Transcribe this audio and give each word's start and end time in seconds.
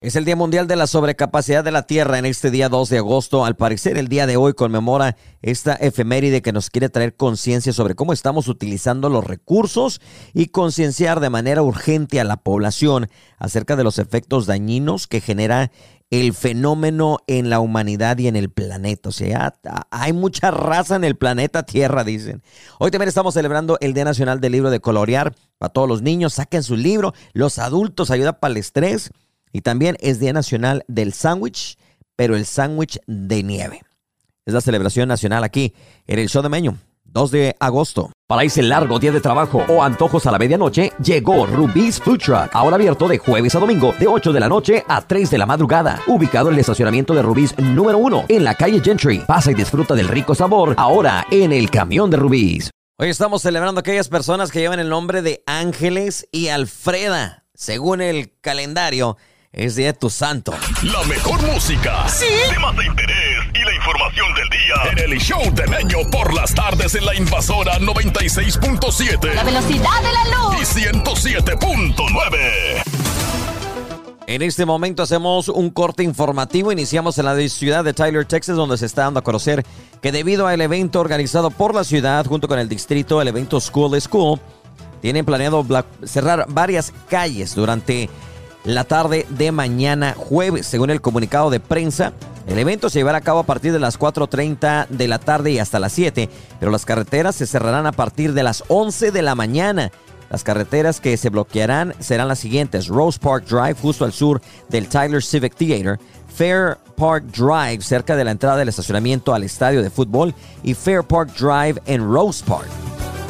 Es 0.00 0.14
el 0.14 0.24
Día 0.24 0.36
Mundial 0.36 0.68
de 0.68 0.76
la 0.76 0.86
Sobrecapacidad 0.86 1.64
de 1.64 1.72
la 1.72 1.82
Tierra 1.82 2.20
en 2.20 2.24
este 2.24 2.52
día 2.52 2.68
2 2.68 2.88
de 2.88 2.98
agosto. 2.98 3.44
Al 3.44 3.56
parecer, 3.56 3.98
el 3.98 4.06
día 4.06 4.28
de 4.28 4.36
hoy 4.36 4.52
conmemora 4.52 5.16
esta 5.42 5.74
efeméride 5.74 6.40
que 6.40 6.52
nos 6.52 6.70
quiere 6.70 6.88
traer 6.88 7.16
conciencia 7.16 7.72
sobre 7.72 7.96
cómo 7.96 8.12
estamos 8.12 8.46
utilizando 8.46 9.08
los 9.08 9.24
recursos 9.24 10.00
y 10.34 10.50
concienciar 10.50 11.18
de 11.18 11.30
manera 11.30 11.62
urgente 11.62 12.20
a 12.20 12.24
la 12.24 12.36
población 12.36 13.08
acerca 13.38 13.74
de 13.74 13.82
los 13.82 13.98
efectos 13.98 14.46
dañinos 14.46 15.08
que 15.08 15.20
genera 15.20 15.72
el 16.10 16.32
fenómeno 16.32 17.18
en 17.26 17.50
la 17.50 17.58
humanidad 17.58 18.18
y 18.18 18.28
en 18.28 18.36
el 18.36 18.50
planeta. 18.50 19.08
O 19.08 19.12
sea, 19.12 19.54
hay 19.90 20.12
mucha 20.12 20.52
raza 20.52 20.94
en 20.94 21.02
el 21.02 21.16
planeta 21.16 21.64
Tierra, 21.64 22.04
dicen. 22.04 22.44
Hoy 22.78 22.92
también 22.92 23.08
estamos 23.08 23.34
celebrando 23.34 23.78
el 23.80 23.94
Día 23.94 24.04
Nacional 24.04 24.40
del 24.40 24.52
Libro 24.52 24.70
de 24.70 24.78
Colorear. 24.78 25.34
Para 25.58 25.72
todos 25.72 25.88
los 25.88 26.02
niños, 26.02 26.34
saquen 26.34 26.62
su 26.62 26.76
libro. 26.76 27.14
Los 27.32 27.58
adultos, 27.58 28.12
ayuda 28.12 28.38
para 28.38 28.52
el 28.52 28.58
estrés. 28.58 29.10
Y 29.52 29.62
también 29.62 29.96
es 30.00 30.20
Día 30.20 30.32
Nacional 30.32 30.84
del 30.88 31.12
Sándwich, 31.12 31.76
pero 32.16 32.36
el 32.36 32.46
sándwich 32.46 32.98
de 33.06 33.42
nieve. 33.42 33.82
Es 34.44 34.54
la 34.54 34.60
celebración 34.60 35.08
nacional 35.08 35.44
aquí 35.44 35.74
en 36.06 36.18
el 36.18 36.28
show 36.28 36.42
de 36.42 36.48
Meño. 36.48 36.78
2 37.04 37.30
de 37.30 37.56
agosto. 37.58 38.12
Para 38.26 38.42
ese 38.42 38.62
largo 38.62 38.98
día 38.98 39.10
de 39.10 39.20
trabajo 39.20 39.64
o 39.68 39.82
antojos 39.82 40.26
a 40.26 40.30
la 40.30 40.38
medianoche, 40.38 40.92
llegó 41.02 41.46
Rubí's 41.46 41.98
Food 41.98 42.18
Truck. 42.18 42.50
Ahora 42.52 42.76
abierto 42.76 43.08
de 43.08 43.18
jueves 43.18 43.54
a 43.54 43.58
domingo, 43.58 43.94
de 43.98 44.06
8 44.06 44.32
de 44.32 44.40
la 44.40 44.48
noche 44.48 44.84
a 44.86 45.00
3 45.00 45.30
de 45.30 45.38
la 45.38 45.46
madrugada. 45.46 46.00
Ubicado 46.06 46.48
en 46.48 46.54
el 46.54 46.60
estacionamiento 46.60 47.14
de 47.14 47.22
Rubí's 47.22 47.56
número 47.58 47.98
1, 47.98 48.26
en 48.28 48.44
la 48.44 48.54
calle 48.54 48.80
Gentry. 48.80 49.20
Pasa 49.20 49.50
y 49.50 49.54
disfruta 49.54 49.94
del 49.94 50.08
rico 50.08 50.34
sabor, 50.34 50.74
ahora 50.76 51.26
en 51.30 51.52
el 51.52 51.70
camión 51.70 52.10
de 52.10 52.18
Rubí's. 52.18 52.70
Hoy 52.98 53.08
estamos 53.08 53.42
celebrando 53.42 53.80
aquellas 53.80 54.08
personas 54.08 54.50
que 54.50 54.60
llevan 54.60 54.80
el 54.80 54.88
nombre 54.88 55.22
de 55.22 55.42
Ángeles 55.46 56.26
y 56.30 56.48
Alfreda. 56.48 57.44
Según 57.54 58.00
el 58.00 58.38
calendario, 58.40 59.16
es 59.58 59.74
día 59.74 59.88
de 59.88 59.92
tu 59.92 60.08
santo. 60.08 60.54
La 60.84 61.02
mejor 61.04 61.42
música. 61.42 62.08
Sí. 62.08 62.24
Temas 62.48 62.74
de 62.76 62.86
interés 62.86 63.38
y 63.54 63.64
la 63.64 63.74
información 63.74 64.32
del 64.34 64.48
día. 64.50 64.74
En 64.92 64.98
el 65.12 65.18
show 65.18 65.42
de 65.52 65.66
Meño 65.66 65.98
por 66.12 66.32
las 66.32 66.54
tardes 66.54 66.94
en 66.94 67.04
la 67.04 67.16
invasora 67.16 67.76
96.7. 67.80 69.34
La 69.34 69.42
velocidad 69.42 70.00
de 70.00 70.12
la 70.12 70.24
luz. 70.36 70.54
Y 70.60 70.64
107.9. 70.80 72.84
En 74.28 74.42
este 74.42 74.64
momento 74.64 75.02
hacemos 75.02 75.48
un 75.48 75.70
corte 75.70 76.04
informativo. 76.04 76.70
Iniciamos 76.70 77.18
en 77.18 77.24
la 77.24 77.36
ciudad 77.48 77.82
de 77.82 77.94
Tyler, 77.94 78.26
Texas, 78.26 78.54
donde 78.54 78.78
se 78.78 78.86
está 78.86 79.02
dando 79.02 79.18
a 79.18 79.24
conocer 79.24 79.66
que 80.00 80.12
debido 80.12 80.46
al 80.46 80.60
evento 80.60 81.00
organizado 81.00 81.50
por 81.50 81.74
la 81.74 81.82
ciudad 81.82 82.24
junto 82.26 82.46
con 82.46 82.60
el 82.60 82.68
distrito, 82.68 83.20
el 83.20 83.26
evento 83.26 83.60
School 83.60 84.00
School, 84.00 84.38
tienen 85.02 85.24
planeado 85.24 85.66
cerrar 86.04 86.46
varias 86.48 86.92
calles 87.08 87.56
durante 87.56 88.08
la 88.64 88.84
tarde 88.84 89.26
de 89.30 89.52
mañana 89.52 90.14
jueves. 90.16 90.66
Según 90.66 90.90
el 90.90 91.00
comunicado 91.00 91.50
de 91.50 91.60
prensa, 91.60 92.12
el 92.46 92.58
evento 92.58 92.90
se 92.90 92.98
llevará 92.98 93.18
a 93.18 93.22
cabo 93.22 93.40
a 93.40 93.46
partir 93.46 93.72
de 93.72 93.78
las 93.78 93.98
4.30 93.98 94.88
de 94.88 95.08
la 95.08 95.18
tarde 95.18 95.52
y 95.52 95.58
hasta 95.58 95.78
las 95.78 95.92
7, 95.92 96.28
pero 96.58 96.72
las 96.72 96.84
carreteras 96.84 97.36
se 97.36 97.46
cerrarán 97.46 97.86
a 97.86 97.92
partir 97.92 98.32
de 98.32 98.42
las 98.42 98.64
11 98.68 99.10
de 99.10 99.22
la 99.22 99.34
mañana. 99.34 99.90
Las 100.30 100.44
carreteras 100.44 101.00
que 101.00 101.16
se 101.16 101.30
bloquearán 101.30 101.94
serán 102.00 102.28
las 102.28 102.38
siguientes: 102.38 102.88
Rose 102.88 103.18
Park 103.18 103.46
Drive, 103.46 103.76
justo 103.80 104.04
al 104.04 104.12
sur 104.12 104.42
del 104.68 104.88
Tyler 104.88 105.22
Civic 105.22 105.54
Theater, 105.54 105.98
Fair 106.34 106.76
Park 106.96 107.24
Drive, 107.26 107.82
cerca 107.82 108.14
de 108.14 108.24
la 108.24 108.32
entrada 108.32 108.58
del 108.58 108.68
estacionamiento 108.68 109.32
al 109.32 109.44
estadio 109.44 109.82
de 109.82 109.90
fútbol, 109.90 110.34
y 110.62 110.74
Fair 110.74 111.02
Park 111.02 111.30
Drive 111.38 111.80
en 111.86 112.12
Rose 112.12 112.44
Park. 112.46 112.68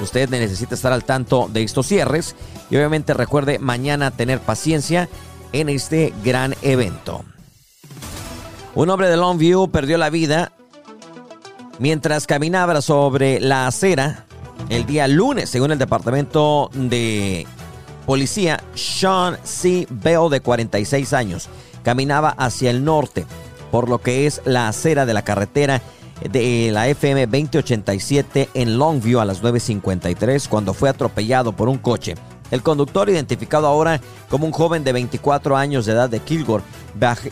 Usted 0.01 0.29
necesita 0.31 0.75
estar 0.75 0.93
al 0.93 1.05
tanto 1.05 1.49
de 1.53 1.63
estos 1.63 1.87
cierres 1.87 2.37
y 2.71 2.77
obviamente 2.77 3.15
recuerde 3.15 3.59
mañana 3.59 4.11
tener 4.11 4.41
paciencia 4.41 5.09
en 5.53 5.69
este 5.69 6.13
gran 6.25 6.55
evento. 6.63 7.25
Un 8.75 8.91
hombre 8.91 9.09
de 9.09 9.17
Longview 9.17 9.71
perdió 9.71 9.99
la 9.99 10.11
vida 10.11 10.53
mientras 11.79 12.27
caminaba 12.27 12.81
sobre 12.81 13.41
la 13.41 13.67
acera 13.67 14.25
el 14.69 14.87
día 14.87 15.09
lunes, 15.09 15.49
según 15.49 15.73
el 15.73 15.79
departamento 15.79 16.71
de 16.75 17.47
policía. 18.07 18.63
Sean 18.75 19.39
C. 19.43 19.87
Bell, 19.91 20.31
de 20.31 20.41
46 20.41 21.13
años, 21.13 21.49
caminaba 21.83 22.31
hacia 22.31 22.71
el 22.71 22.85
norte, 22.85 23.27
por 23.71 23.89
lo 23.89 24.01
que 24.01 24.27
es 24.27 24.43
la 24.45 24.69
acera 24.69 25.07
de 25.07 25.15
la 25.15 25.23
carretera 25.23 25.83
de 26.23 26.71
la 26.73 26.89
FM 26.89 27.27
2087 27.27 28.49
en 28.55 28.79
Longview 28.79 29.21
a 29.21 29.25
las 29.25 29.43
9.53 29.43 30.49
cuando 30.49 30.75
fue 30.75 30.89
atropellado 30.89 31.53
por 31.53 31.69
un 31.69 31.79
coche 31.79 32.15
el 32.51 32.63
conductor, 32.63 33.09
identificado 33.11 33.67
ahora 33.67 34.01
como 34.29 34.47
un 34.47 34.53
joven 34.53 34.85
de 34.85 34.93
24 34.93 35.57
años 35.57 35.87
de 35.87 35.93
edad 35.93 36.09
de 36.09 36.21
Kilgore, 36.21 36.65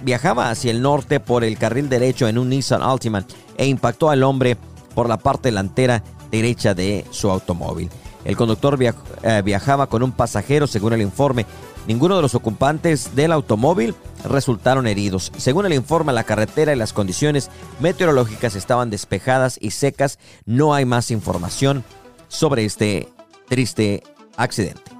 viajaba 0.03 0.51
hacia 0.51 0.71
el 0.71 0.83
norte 0.83 1.21
por 1.21 1.43
el 1.43 1.57
carril 1.59 1.89
derecho 1.89 2.29
en 2.29 2.39
un 2.39 2.51
Nissan 2.51 2.83
Altima 2.83 3.25
e 3.57 3.67
impactó 3.67 4.11
al 4.11 4.23
hombre 4.23 4.57
por 4.95 5.09
la 5.09 5.17
parte 5.17 5.49
delantera 5.49 6.03
derecha 6.31 6.75
de 6.75 7.05
su 7.11 7.31
automóvil. 7.31 7.89
El 8.25 8.37
conductor 8.37 8.79
eh, 8.83 9.43
viajaba 9.45 9.87
con 9.87 10.03
un 10.03 10.13
pasajero, 10.13 10.67
según 10.67 10.93
el 10.93 11.03
informe. 11.03 11.47
Ninguno 11.87 12.17
de 12.17 12.23
los 12.23 12.35
ocupantes 12.35 13.15
del 13.15 13.31
automóvil 13.33 13.95
resultaron 14.29 14.87
heridos. 14.87 15.33
Según 15.37 15.67
el 15.67 15.73
informe, 15.73 16.13
la 16.13 16.25
carretera 16.25 16.73
y 16.73 16.77
las 16.77 16.93
condiciones 16.93 17.51
meteorológicas 17.81 18.55
estaban 18.55 18.91
despejadas 18.91 19.59
y 19.61 19.71
secas. 19.71 20.19
No 20.45 20.75
hay 20.75 20.85
más 20.85 21.11
información 21.11 21.85
sobre 22.29 22.65
este 22.65 23.09
triste 23.49 24.03
accidente. 24.37 24.97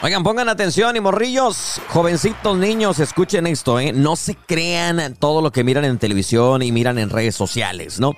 Oigan, 0.00 0.22
pongan 0.22 0.48
atención 0.48 0.94
y 0.94 1.00
morrillos, 1.00 1.80
jovencitos 1.88 2.56
niños, 2.56 3.00
escuchen 3.00 3.48
esto, 3.48 3.80
¿eh? 3.80 3.92
No 3.92 4.14
se 4.14 4.36
crean 4.36 5.16
todo 5.16 5.42
lo 5.42 5.50
que 5.50 5.64
miran 5.64 5.84
en 5.84 5.98
televisión 5.98 6.62
y 6.62 6.70
miran 6.70 6.98
en 6.98 7.10
redes 7.10 7.34
sociales, 7.34 7.98
¿no? 7.98 8.14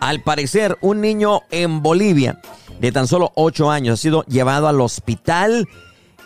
Al 0.00 0.22
parecer, 0.22 0.78
un 0.82 1.00
niño 1.00 1.40
en 1.50 1.82
Bolivia 1.82 2.40
de 2.80 2.92
tan 2.92 3.08
solo 3.08 3.32
8 3.34 3.70
años 3.70 3.98
ha 3.98 4.02
sido 4.02 4.24
llevado 4.26 4.68
al 4.68 4.80
hospital 4.80 5.68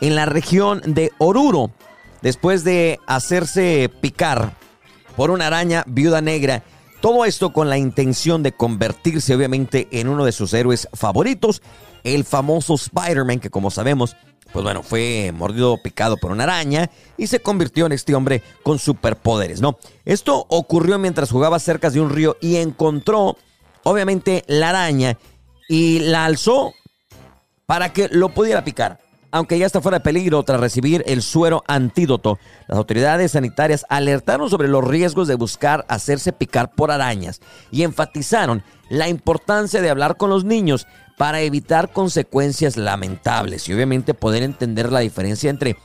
en 0.03 0.17
la 0.17 0.27
región 0.27 0.83
de 0.85 1.13
Oruro 1.19 1.71
después 2.21 2.65
de 2.65 2.99
hacerse 3.07 3.91
picar 4.01 4.55
por 5.17 5.31
una 5.31 5.47
araña 5.47 5.85
viuda 5.87 6.21
negra. 6.21 6.63
Todo 7.01 7.25
esto 7.25 7.53
con 7.53 7.69
la 7.69 7.79
intención 7.79 8.43
de 8.43 8.53
convertirse 8.53 9.35
obviamente 9.35 9.89
en 9.91 10.09
uno 10.09 10.25
de 10.25 10.33
sus 10.33 10.53
héroes 10.53 10.89
favoritos, 10.93 11.63
el 12.05 12.25
famoso 12.25 12.75
Spider-Man, 12.75 13.41
que 13.41 13.51
como 13.51 13.71
sabemos 13.71 14.17
pues 14.53 14.65
bueno, 14.65 14.83
fue 14.83 15.33
mordido 15.33 15.79
picado 15.83 16.17
por 16.17 16.33
una 16.33 16.45
araña 16.45 16.91
y 17.17 17.29
se 17.29 17.41
convirtió 17.41 17.87
en 17.87 17.93
este 17.93 18.15
hombre 18.15 18.43
con 18.63 18.79
superpoderes, 18.79 19.61
¿no? 19.61 19.79
Esto 20.05 20.45
ocurrió 20.49 20.99
mientras 20.99 21.31
jugaba 21.31 21.59
cerca 21.59 21.91
de 21.91 22.01
un 22.01 22.11
río 22.11 22.37
y 22.41 22.57
encontró, 22.57 23.37
obviamente, 23.85 24.45
la 24.49 24.71
araña 24.71 25.19
y 25.69 26.01
la 26.01 26.25
alzó 26.25 26.75
para 27.67 27.93
que 27.93 28.09
lo 28.09 28.31
pudiera 28.31 28.65
picar. 28.65 28.99
Aunque 29.31 29.59
ya 29.59 29.67
está 29.67 29.81
fuera 29.81 29.99
de 29.99 30.05
peligro 30.05 30.43
tras 30.43 30.61
recibir 30.61 31.03
el 31.07 31.23
suero 31.23 31.63
antídoto. 31.67 32.39
Las 32.69 32.79
autoridades 32.79 33.33
sanitarias 33.33 33.87
alertaron 33.89 34.51
sobre 34.51 34.69
los 34.69 34.85
riesgos 34.85 35.29
de 35.29 35.35
buscar 35.35 35.85
hacerse 35.89 36.33
picar 36.33 36.75
por 36.75 36.91
arañas 36.91 37.41
y 37.71 37.83
enfatizaron 37.83 38.63
la 38.89 39.09
importancia 39.09 39.81
de 39.81 39.91
hablar 39.91 40.17
con 40.17 40.31
los 40.31 40.45
niños 40.45 40.87
para 41.17 41.43
evitar 41.43 41.93
consecuencias 41.93 42.77
lamentables 42.77 43.69
y 43.69 43.75
obviamente 43.75 44.15
poder 44.15 44.43
entender 44.43 44.91
la 44.91 45.01
diferencia 45.01 45.51
entre, 45.51 45.77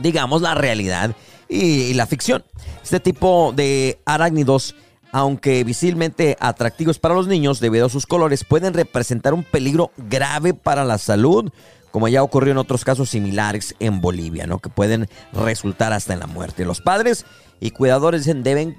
digamos, 0.00 0.42
la 0.42 0.54
realidad 0.54 1.14
y, 1.48 1.94
la 1.94 2.06
ficción. 2.06 2.44
Este 2.82 3.00
tipo 3.00 3.52
de 3.54 4.00
arácnidos 4.04 4.74
aunque 5.12 5.62
visiblemente 5.62 6.36
atractivos 6.40 6.98
para 6.98 7.14
los 7.14 7.28
niños 7.28 7.60
debido 7.60 7.86
a 7.86 7.88
sus 7.88 8.04
colores, 8.04 8.42
pueden 8.42 8.74
representar 8.74 9.32
un 9.32 9.44
peligro 9.44 9.92
grave 9.96 10.54
para 10.54 10.82
la 10.82 10.98
salud, 10.98 11.52
como 11.94 12.08
ya 12.08 12.24
ocurrió 12.24 12.50
en 12.50 12.58
otros 12.58 12.84
casos 12.84 13.10
similares 13.10 13.76
en 13.78 14.00
Bolivia, 14.00 14.48
¿no? 14.48 14.58
que 14.58 14.68
pueden 14.68 15.08
resultar 15.32 15.92
hasta 15.92 16.12
en 16.12 16.18
la 16.18 16.26
muerte. 16.26 16.64
Los 16.64 16.80
padres 16.80 17.24
y 17.60 17.70
cuidadores 17.70 18.24
deben 18.24 18.76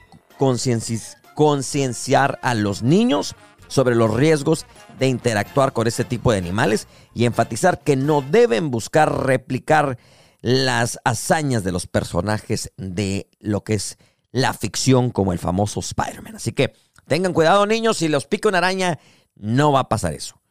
concienciar 1.34 2.40
a 2.42 2.54
los 2.56 2.84
niños 2.84 3.38
sobre 3.70 3.96
los 3.96 4.14
riesgos 4.14 4.66
de 5.00 5.08
interactuar 5.08 5.72
con 5.72 5.88
este 5.88 6.04
tipo 6.04 6.34
de 6.34 6.40
animales 6.40 6.90
y 7.14 7.24
enfatizar 7.24 7.80
que 7.80 7.96
no 7.96 8.22
deben 8.22 8.70
buscar 8.70 9.26
replicar 9.26 9.98
las 10.42 11.00
hazañas 11.06 11.64
de 11.64 11.72
los 11.72 11.88
personajes 11.88 12.74
de 12.76 13.30
lo 13.40 13.64
que 13.64 13.76
es 13.76 13.98
la 14.34 14.52
ficción 14.52 15.10
como 15.10 15.32
el 15.32 15.40
famoso 15.40 15.80
Spider-Man. 15.80 16.36
Así 16.36 16.52
que 16.52 16.74
tengan 17.08 17.32
cuidado 17.32 17.66
niños, 17.66 17.96
si 17.96 18.10
los 18.10 18.28
pica 18.28 18.50
una 18.50 18.58
araña 18.58 19.00
no 19.36 19.72
va 19.72 19.80
a 19.80 19.88
pasar 19.88 20.14
eso. 20.14 20.42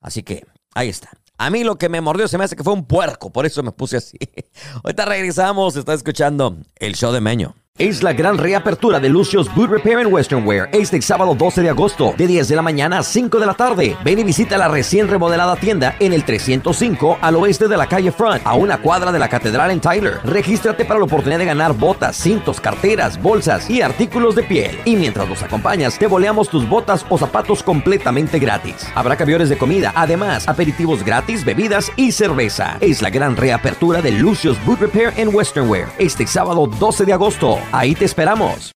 Así 0.00 0.22
que 0.22 0.46
ahí 0.74 0.88
está. 0.88 1.10
A 1.36 1.50
mí 1.50 1.64
lo 1.64 1.76
que 1.76 1.88
me 1.88 2.00
mordió 2.00 2.28
se 2.28 2.38
me 2.38 2.44
hace 2.44 2.56
que 2.56 2.62
fue 2.62 2.72
un 2.72 2.86
puerco, 2.86 3.32
por 3.32 3.44
eso 3.46 3.62
me 3.62 3.72
puse 3.72 3.96
así. 3.96 4.18
Ahorita 4.84 5.04
regresamos, 5.04 5.76
está 5.76 5.94
escuchando 5.94 6.58
el 6.76 6.94
show 6.94 7.12
de 7.12 7.20
Meño. 7.20 7.56
Es 7.76 8.04
la 8.04 8.12
gran 8.12 8.38
reapertura 8.38 9.00
de 9.00 9.08
Lucio's 9.08 9.52
Boot 9.52 9.68
Repair 9.68 9.98
and 9.98 10.12
Western 10.12 10.46
Wear 10.46 10.68
este 10.70 11.02
sábado 11.02 11.34
12 11.34 11.60
de 11.60 11.70
agosto, 11.70 12.14
de 12.16 12.28
10 12.28 12.46
de 12.46 12.54
la 12.54 12.62
mañana 12.62 13.00
a 13.00 13.02
5 13.02 13.40
de 13.40 13.46
la 13.46 13.54
tarde. 13.54 13.96
Ven 14.04 14.20
y 14.20 14.22
visita 14.22 14.56
la 14.56 14.68
recién 14.68 15.08
remodelada 15.08 15.56
tienda 15.56 15.96
en 15.98 16.12
el 16.12 16.24
305 16.24 17.18
al 17.20 17.34
oeste 17.34 17.66
de 17.66 17.76
la 17.76 17.88
calle 17.88 18.12
Front, 18.12 18.42
a 18.44 18.54
una 18.54 18.78
cuadra 18.78 19.10
de 19.10 19.18
la 19.18 19.28
catedral 19.28 19.72
en 19.72 19.80
Tyler. 19.80 20.20
Regístrate 20.22 20.84
para 20.84 21.00
la 21.00 21.06
oportunidad 21.06 21.40
de 21.40 21.46
ganar 21.46 21.72
botas, 21.72 22.14
cintos, 22.14 22.60
carteras, 22.60 23.20
bolsas 23.20 23.68
y 23.68 23.82
artículos 23.82 24.36
de 24.36 24.44
piel. 24.44 24.78
Y 24.84 24.94
mientras 24.94 25.28
nos 25.28 25.42
acompañas, 25.42 25.98
te 25.98 26.06
boleamos 26.06 26.48
tus 26.48 26.68
botas 26.68 27.04
o 27.08 27.18
zapatos 27.18 27.64
completamente 27.64 28.38
gratis. 28.38 28.86
Habrá 28.94 29.16
camiones 29.16 29.48
de 29.48 29.58
comida, 29.58 29.92
además, 29.96 30.46
aperitivos 30.46 31.04
gratis, 31.04 31.44
bebidas 31.44 31.90
y 31.96 32.12
cerveza. 32.12 32.76
Es 32.80 33.02
la 33.02 33.10
gran 33.10 33.36
reapertura 33.36 34.00
de 34.00 34.12
Lucio's 34.12 34.64
Boot 34.64 34.78
Repair 34.78 35.12
and 35.18 35.34
Western 35.34 35.68
Wear 35.68 35.88
este 35.98 36.24
sábado 36.24 36.68
12 36.68 37.04
de 37.04 37.12
agosto. 37.12 37.63
Ahí 37.72 37.94
te 37.94 38.04
esperamos. 38.04 38.72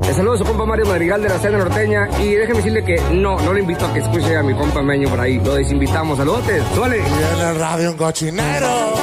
Le 0.00 0.14
saludo 0.14 0.34
a 0.34 0.38
su 0.38 0.44
compa 0.44 0.64
Mario 0.64 0.86
Madrigal 0.86 1.22
de 1.22 1.28
la 1.28 1.38
Cena 1.38 1.58
Norteña 1.58 2.08
y 2.20 2.34
déjeme 2.34 2.58
decirle 2.58 2.84
que 2.84 3.00
no, 3.12 3.38
no 3.40 3.52
le 3.52 3.60
invito 3.60 3.86
a 3.86 3.92
que 3.92 4.00
escuche 4.00 4.36
a 4.36 4.42
mi 4.42 4.54
compa 4.54 4.82
Meño 4.82 5.08
por 5.08 5.20
ahí. 5.20 5.38
Lo 5.38 5.54
desinvitamos. 5.54 6.18
Saludos, 6.18 6.44
suele. 6.74 6.98
Y 6.98 7.40
en 7.40 7.48
el 7.48 7.58
radio 7.58 7.90
un 7.90 7.96
cochinero. 7.96 8.94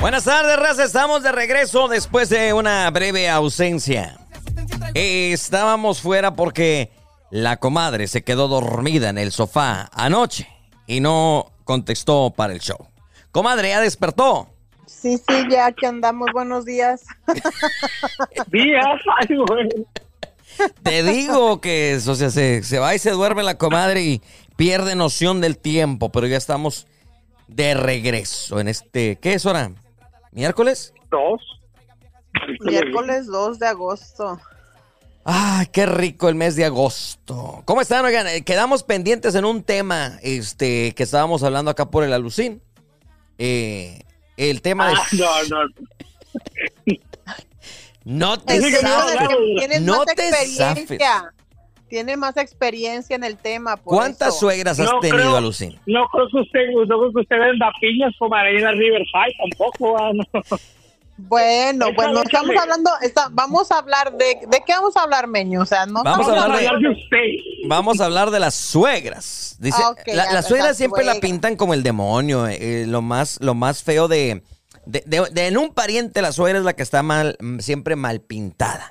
Buenas 0.00 0.24
tardes, 0.24 0.56
raza. 0.58 0.84
Estamos 0.84 1.22
de 1.22 1.32
regreso 1.32 1.88
después 1.88 2.28
de 2.28 2.52
una 2.52 2.90
breve 2.90 3.28
ausencia. 3.30 4.18
Estábamos 4.92 6.00
fuera 6.00 6.34
porque 6.34 6.90
la 7.30 7.56
comadre 7.56 8.06
se 8.06 8.22
quedó 8.22 8.48
dormida 8.48 9.08
en 9.08 9.18
el 9.18 9.32
sofá 9.32 9.88
anoche 9.92 10.46
y 10.86 11.00
no 11.00 11.52
contestó 11.64 12.34
para 12.36 12.52
el 12.52 12.60
show. 12.60 12.78
Comadre, 13.32 13.70
ya 13.70 13.80
despertó. 13.80 14.53
Sí, 14.86 15.18
sí, 15.18 15.34
ya 15.50 15.72
que 15.72 15.86
andamos. 15.86 16.28
Buenos 16.32 16.64
días. 16.64 17.04
Días, 18.52 19.00
ay, 19.20 19.36
güey. 19.36 19.68
Te 20.82 21.02
digo 21.02 21.60
que 21.60 21.98
o 22.06 22.14
sea, 22.14 22.30
se, 22.30 22.62
se 22.62 22.78
va 22.78 22.94
y 22.94 22.98
se 22.98 23.10
duerme 23.10 23.42
la 23.42 23.58
comadre 23.58 24.02
y 24.02 24.22
pierde 24.56 24.94
noción 24.94 25.40
del 25.40 25.58
tiempo, 25.58 26.10
pero 26.12 26.26
ya 26.26 26.36
estamos 26.36 26.86
de 27.48 27.74
regreso 27.74 28.60
en 28.60 28.68
este. 28.68 29.16
¿Qué 29.16 29.34
es 29.34 29.46
hora? 29.46 29.72
¿Miércoles? 30.32 30.92
Dos. 31.10 31.42
Miércoles 32.60 33.26
2 33.26 33.58
de 33.58 33.66
agosto. 33.66 34.40
Ay, 35.24 35.66
qué 35.72 35.86
rico 35.86 36.28
el 36.28 36.34
mes 36.34 36.54
de 36.54 36.66
agosto. 36.66 37.62
¿Cómo 37.64 37.80
están? 37.80 38.04
Oigan, 38.04 38.26
eh, 38.26 38.42
quedamos 38.42 38.82
pendientes 38.82 39.34
en 39.34 39.46
un 39.46 39.62
tema 39.62 40.18
este, 40.22 40.92
que 40.94 41.02
estábamos 41.02 41.42
hablando 41.42 41.70
acá 41.70 41.90
por 41.90 42.04
el 42.04 42.12
alucín. 42.12 42.60
Eh, 43.38 44.02
el 44.36 44.60
tema 44.62 44.88
de... 44.88 44.94
Ah, 44.96 45.06
no, 45.50 45.64
no. 45.64 45.68
No 48.06 48.38
te 48.38 48.60
zafes. 48.60 49.28
Tienes 49.58 49.80
No 49.82 49.96
más 49.96 50.06
te 50.06 50.28
experiencia. 50.28 51.32
Tiene 51.88 52.16
más 52.16 52.36
experiencia 52.36 53.16
en 53.16 53.24
el 53.24 53.38
tema. 53.38 53.76
por 53.76 53.94
¿Cuántas 53.96 54.28
eso. 54.28 54.40
suegras 54.40 54.78
has 54.78 54.86
No 54.90 55.00
tenido, 55.00 55.16
creo- 55.22 55.36
Alucín? 55.36 55.78
No 55.86 56.06
creo 56.12 56.26
que 56.30 56.38
usted, 56.40 56.60
no 56.86 56.98
creo 56.98 57.12
que 57.12 57.20
usted 57.20 57.38
venda 57.38 57.70
piñas 57.80 58.12
como 58.18 58.34
ahí 58.34 58.56
en 58.56 58.62
la 58.64 58.72
Riverside 58.72 59.34
tampoco. 59.38 59.96
ah, 59.98 60.10
no. 60.12 60.24
Bueno, 61.16 61.86
Déjame, 61.86 61.94
bueno, 61.94 62.22
estamos 62.22 62.56
hablando, 62.60 62.90
está- 63.00 63.28
vamos 63.30 63.70
a 63.70 63.78
hablar 63.78 64.12
de, 64.16 64.38
¿de 64.48 64.62
qué 64.66 64.72
vamos 64.72 64.96
a 64.96 65.02
hablar, 65.02 65.28
Meño? 65.28 65.60
O 65.60 65.66
sea, 65.66 65.86
no 65.86 66.02
Vamos 66.02 66.26
a 66.28 66.42
hablar 66.42 66.58
de- 66.80 66.88
usted. 66.88 67.68
Vamos 67.68 68.00
a 68.00 68.06
hablar 68.06 68.30
de 68.32 68.40
las 68.40 68.54
suegras. 68.54 69.56
Dice, 69.60 69.80
Ah, 69.80 69.94
la- 70.06 70.32
las 70.32 70.48
suegras 70.48 70.76
siempre 70.76 71.04
la 71.04 71.14
pintan 71.20 71.54
como 71.56 71.72
el 71.72 71.82
demonio, 71.84 72.48
eh, 72.48 72.82
eh, 72.82 72.86
lo 72.88 73.00
más, 73.00 73.38
lo 73.40 73.54
más 73.54 73.82
feo 73.84 74.08
de, 74.08 74.42
de, 74.86 75.04
de- 75.06 75.28
de 75.30 75.46
en 75.46 75.56
un 75.56 75.72
pariente 75.72 76.20
la 76.20 76.32
suegra 76.32 76.58
es 76.58 76.64
la 76.64 76.72
que 76.74 76.82
está 76.82 77.02
mal, 77.04 77.36
mm, 77.40 77.60
siempre 77.60 77.94
mal 77.94 78.20
pintada. 78.20 78.90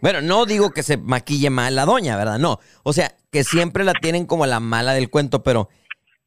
Bueno, 0.00 0.20
no 0.20 0.44
digo 0.46 0.70
que 0.70 0.82
se 0.82 0.96
maquille 0.96 1.50
mal 1.50 1.76
la 1.76 1.84
doña, 1.86 2.16
¿verdad? 2.16 2.40
No. 2.40 2.58
O 2.82 2.92
sea, 2.92 3.14
que 3.30 3.44
siempre 3.44 3.84
la 3.84 3.92
tienen 3.94 4.26
como 4.26 4.44
la 4.46 4.58
mala 4.58 4.92
del 4.94 5.08
cuento, 5.08 5.44
pero 5.44 5.68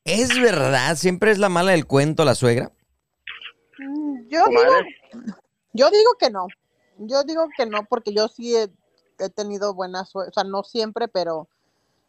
¿es 0.06 0.40
verdad? 0.40 0.96
¿Siempre 0.96 1.32
es 1.32 1.38
la 1.38 1.50
mala 1.50 1.72
del 1.72 1.86
cuento 1.86 2.24
la 2.24 2.36
suegra? 2.36 2.72
Mm, 3.80 4.28
Yo 4.30 4.46
digo, 4.50 4.62
yo 5.74 5.90
digo 5.90 6.12
que 6.20 6.30
no. 6.30 6.48
Yo 6.98 7.24
digo 7.24 7.48
que 7.58 7.66
no, 7.66 7.84
porque 7.90 8.14
yo 8.14 8.28
sí 8.30 8.56
he, 8.56 8.70
he 9.20 9.30
tenido 9.30 9.74
buena 9.74 10.06
suegra, 10.06 10.30
o 10.30 10.34
sea, 10.34 10.44
no 10.46 10.64
siempre, 10.64 11.08
pero 11.08 11.48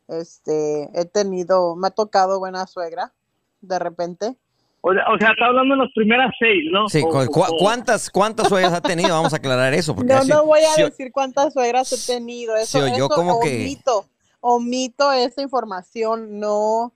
este, 0.08 0.88
he 0.98 1.04
tenido, 1.06 1.74
me 1.76 1.88
ha 1.88 1.90
tocado 1.90 2.38
buena 2.38 2.66
suegra, 2.66 3.12
de 3.60 3.78
repente. 3.78 4.36
O 4.82 4.92
sea, 4.92 5.02
o 5.12 5.18
sea, 5.18 5.30
está 5.32 5.46
hablando 5.46 5.74
de 5.74 5.80
las 5.82 5.92
primeras 5.94 6.30
seis, 6.38 6.62
¿no? 6.70 6.88
Sí, 6.88 7.02
O- 7.04 7.08
cu- 7.08 7.18
o- 7.18 7.26
cu- 7.26 7.40
o- 7.42 7.58
¿cuántas, 7.58 8.08
¿cuántas 8.10 8.48
suegras 8.48 8.72
ha 8.72 8.80
tenido? 8.80 9.08
Vamos 9.10 9.32
a 9.32 9.36
aclarar 9.38 9.74
eso. 9.74 9.96
Porque 9.96 10.12
No, 10.12 10.20
así- 10.20 10.28
no 10.30 10.44
voy 10.46 10.60
a 10.60 10.84
decir 10.84 11.10
cuántas 11.10 11.52
suegras 11.52 11.92
he 11.92 12.14
tenido. 12.14 12.54
Eso, 12.54 12.78
se 12.78 12.84
oyó 12.84 12.94
eso 13.06 13.08
como 13.08 13.40
que- 13.40 13.62
omito, 13.64 14.06
omito 14.40 15.10
esa 15.10 15.42
información, 15.42 16.38
no, 16.38 16.92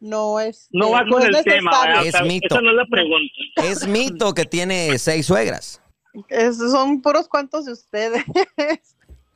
no 0.00 0.40
es. 0.40 0.68
No 0.70 0.90
va 0.90 1.04
con 1.08 1.22
es 1.22 1.28
el 1.28 1.44
tema. 1.44 1.70
Es 2.02 2.08
O 2.08 2.18
sea, 2.18 2.22
mito. 2.22 2.46
Esa 2.54 2.60
no 2.62 2.70
es 2.70 2.76
la 2.76 2.86
pregunta. 2.90 3.32
Es 3.56 3.86
mito 3.86 4.34
que 4.34 4.44
tiene 4.44 4.98
seis 4.98 5.26
suegras. 5.26 5.80
Es- 6.28 6.58
son 6.58 7.02
puros 7.02 7.28
cuentos 7.28 7.64
de 7.66 7.72
ustedes. 7.72 8.24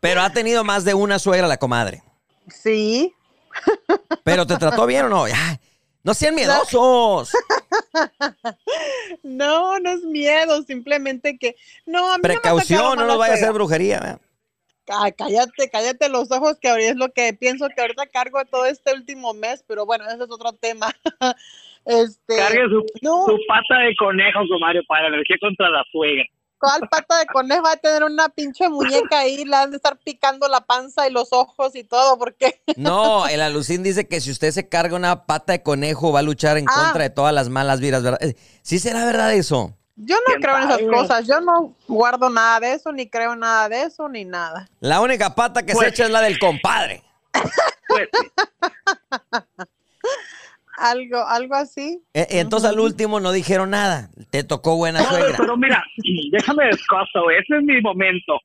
Pero 0.00 0.22
ha 0.22 0.30
tenido 0.30 0.64
más 0.64 0.84
de 0.84 0.94
una 0.94 1.18
suegra 1.18 1.46
la 1.46 1.58
comadre. 1.58 2.02
sí, 2.48 3.14
Pero 4.24 4.46
te 4.46 4.56
trató 4.56 4.86
bien 4.86 5.06
o 5.06 5.08
no. 5.08 5.28
Ya, 5.28 5.60
no 6.02 6.14
sean 6.14 6.34
miedosos. 6.34 7.30
no, 9.22 9.78
no 9.78 9.90
es 9.90 10.02
miedo, 10.04 10.62
simplemente 10.62 11.36
que 11.38 11.56
no. 11.86 12.12
A 12.12 12.16
mí 12.18 12.22
no 12.22 12.28
me 12.28 12.34
ha 12.34 12.40
Precaución, 12.40 12.80
no 12.82 12.96
mala 12.96 13.06
nos 13.08 13.18
vaya 13.18 13.32
a 13.34 13.36
hacer 13.36 13.52
brujería. 13.52 13.98
¿verdad? 14.00 14.20
Cállate, 15.16 15.70
cállate 15.70 16.08
los 16.08 16.30
ojos, 16.32 16.58
que 16.60 16.68
ahorita 16.68 16.90
es 16.90 16.96
lo 16.96 17.12
que 17.12 17.32
pienso 17.32 17.68
que 17.74 17.80
ahorita 17.80 18.06
cargo 18.06 18.44
todo 18.44 18.66
este 18.66 18.92
último 18.92 19.34
mes, 19.34 19.64
pero 19.66 19.86
bueno, 19.86 20.04
ese 20.06 20.24
es 20.24 20.30
otro 20.30 20.52
tema. 20.52 20.92
Este, 21.86 22.36
Cargue 22.36 22.68
su, 22.68 22.84
no, 23.00 23.24
su 23.24 23.38
pata 23.48 23.80
de 23.80 23.96
conejo, 23.96 24.40
Mario, 24.60 24.82
para 24.86 25.04
la 25.08 25.16
energía 25.16 25.36
contra 25.40 25.70
la 25.70 25.82
suegra. 25.90 26.24
¿cuál 26.60 26.80
pata 26.90 27.18
de 27.20 27.26
conejo 27.26 27.62
va 27.62 27.72
a 27.72 27.76
tener 27.76 28.04
una 28.04 28.28
pinche 28.28 28.68
muñeca 28.68 29.20
ahí? 29.20 29.44
Le 29.44 29.56
han 29.56 29.70
de 29.70 29.78
estar 29.78 29.98
picando 29.98 30.46
la 30.46 30.60
panza 30.60 31.08
y 31.08 31.12
los 31.12 31.32
ojos 31.32 31.74
y 31.74 31.84
todo, 31.84 32.18
porque 32.18 32.60
No, 32.76 33.26
el 33.26 33.40
alucín 33.40 33.82
dice 33.82 34.06
que 34.06 34.20
si 34.20 34.30
usted 34.30 34.50
se 34.50 34.68
carga 34.68 34.94
una 34.94 35.24
pata 35.24 35.52
de 35.54 35.62
conejo 35.62 36.12
va 36.12 36.18
a 36.20 36.22
luchar 36.22 36.58
en 36.58 36.66
Ah. 36.68 36.72
contra 36.84 37.04
de 37.04 37.10
todas 37.10 37.34
las 37.34 37.48
malas 37.48 37.80
vidas, 37.80 38.02
¿verdad? 38.02 38.22
Eh, 38.22 38.34
¿Sí 38.62 38.78
será 38.78 39.06
verdad 39.06 39.32
eso? 39.34 39.74
Yo 40.02 40.16
no 40.16 40.22
¿Quién 40.26 40.40
creo 40.42 40.56
en 40.56 40.62
esas 40.64 40.82
cosas. 40.82 41.26
Yo 41.28 41.40
no 41.40 41.74
guardo 41.88 42.30
nada 42.30 42.60
de 42.60 42.72
eso, 42.74 42.92
ni 42.92 43.08
creo 43.08 43.36
nada 43.36 43.68
de 43.68 43.82
eso, 43.82 44.08
ni 44.08 44.24
nada. 44.24 44.66
La 44.80 45.00
única 45.00 45.34
pata 45.34 45.62
que 45.62 45.72
se 45.72 45.76
Pues- 45.78 45.88
echa 45.88 46.04
es 46.04 46.10
la 46.10 46.20
del 46.20 46.38
compadre. 46.38 47.02
Pues, 47.88 48.08
Algo, 50.78 51.18
algo 51.26 51.54
así. 51.56 52.00
Eh, 52.14 52.26
Entonces 52.30 52.70
al 52.70 52.80
último 52.80 53.20
no 53.20 53.32
dijeron 53.32 53.70
nada. 53.70 54.08
Te 54.30 54.44
tocó 54.44 54.76
buena 54.76 55.00
no, 55.00 55.06
suegra. 55.10 55.34
pero 55.36 55.54
mira, 55.56 55.84
déjame 56.32 56.66
descoso. 56.66 57.28
Ese 57.30 57.58
es 57.58 57.62
mi 57.64 57.80
momento. 57.82 58.38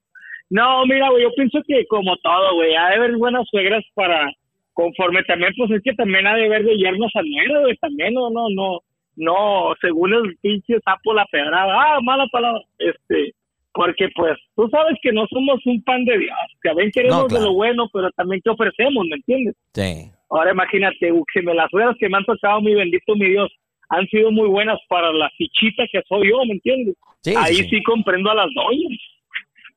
No, 0.50 0.86
mira, 0.86 1.10
güey, 1.12 1.24
yo 1.24 1.30
pienso 1.36 1.60
que 1.66 1.86
como 1.88 2.18
todo, 2.18 2.56
güey, 2.56 2.76
ha 2.76 2.90
de 2.90 2.96
haber 2.96 3.16
buenas 3.16 3.48
suegras 3.50 3.84
para, 3.94 4.30
conforme 4.74 5.24
también, 5.24 5.54
pues 5.58 5.72
es 5.72 5.82
que 5.82 5.94
también 5.94 6.28
ha 6.28 6.36
de 6.36 6.50
ver 6.50 6.64
de 6.66 6.76
yernos 6.78 7.12
al 7.16 7.24
negro, 7.26 7.62
güey, 7.62 7.78
también, 7.78 8.14
no, 8.14 8.30
no, 8.30 8.48
no, 8.54 8.80
no, 9.16 9.74
según 9.82 10.14
el 10.14 10.38
pinche 10.42 10.80
sapo 10.84 11.14
la 11.14 11.26
pedrada, 11.32 11.74
ah, 11.96 12.00
mala 12.02 12.26
palabra, 12.32 12.62
este, 12.80 13.34
porque 13.74 14.08
pues 14.16 14.38
tú 14.56 14.68
sabes 14.70 14.98
que 15.02 15.12
no 15.12 15.26
somos 15.28 15.60
un 15.66 15.84
pan 15.84 16.04
de 16.06 16.18
Dios, 16.18 16.38
que 16.62 16.70
a 16.70 16.74
veces 16.74 16.94
queremos 16.94 17.22
No, 17.24 17.28
claro. 17.28 17.44
de 17.44 17.50
lo 17.50 17.54
bueno, 17.56 17.90
pero 17.94 18.10
también 18.12 18.42
que 18.44 18.50
ofrecemos, 18.50 19.06
¿me 19.10 19.16
entiendes? 19.16 19.56
Sí. 19.74 20.12
Ahora 20.30 20.52
imagínate, 20.52 21.12
que 21.34 21.42
me 21.42 21.54
las 21.54 21.70
suegras 21.70 21.96
que 22.00 22.10
me 22.10 22.18
han 22.18 22.26
tocado, 22.26 22.62
mi 22.62 22.74
bendito 22.74 23.16
mi 23.16 23.30
Dios, 23.30 23.52
han 23.90 24.06
sido 24.08 24.32
muy 24.32 24.48
buenas 24.50 24.80
para 24.90 25.12
la 25.14 25.30
fichita 25.38 25.84
que 25.92 26.02
soy 26.10 26.30
yo, 26.30 26.38
¿me 26.48 26.54
entiendes? 26.54 26.96
Sí, 27.22 27.34
Ahí 27.38 27.56
sí. 27.56 27.70
sí, 27.70 27.84
comprendo 27.84 28.32
a 28.32 28.36
las 28.36 28.48
doñas. 28.56 29.00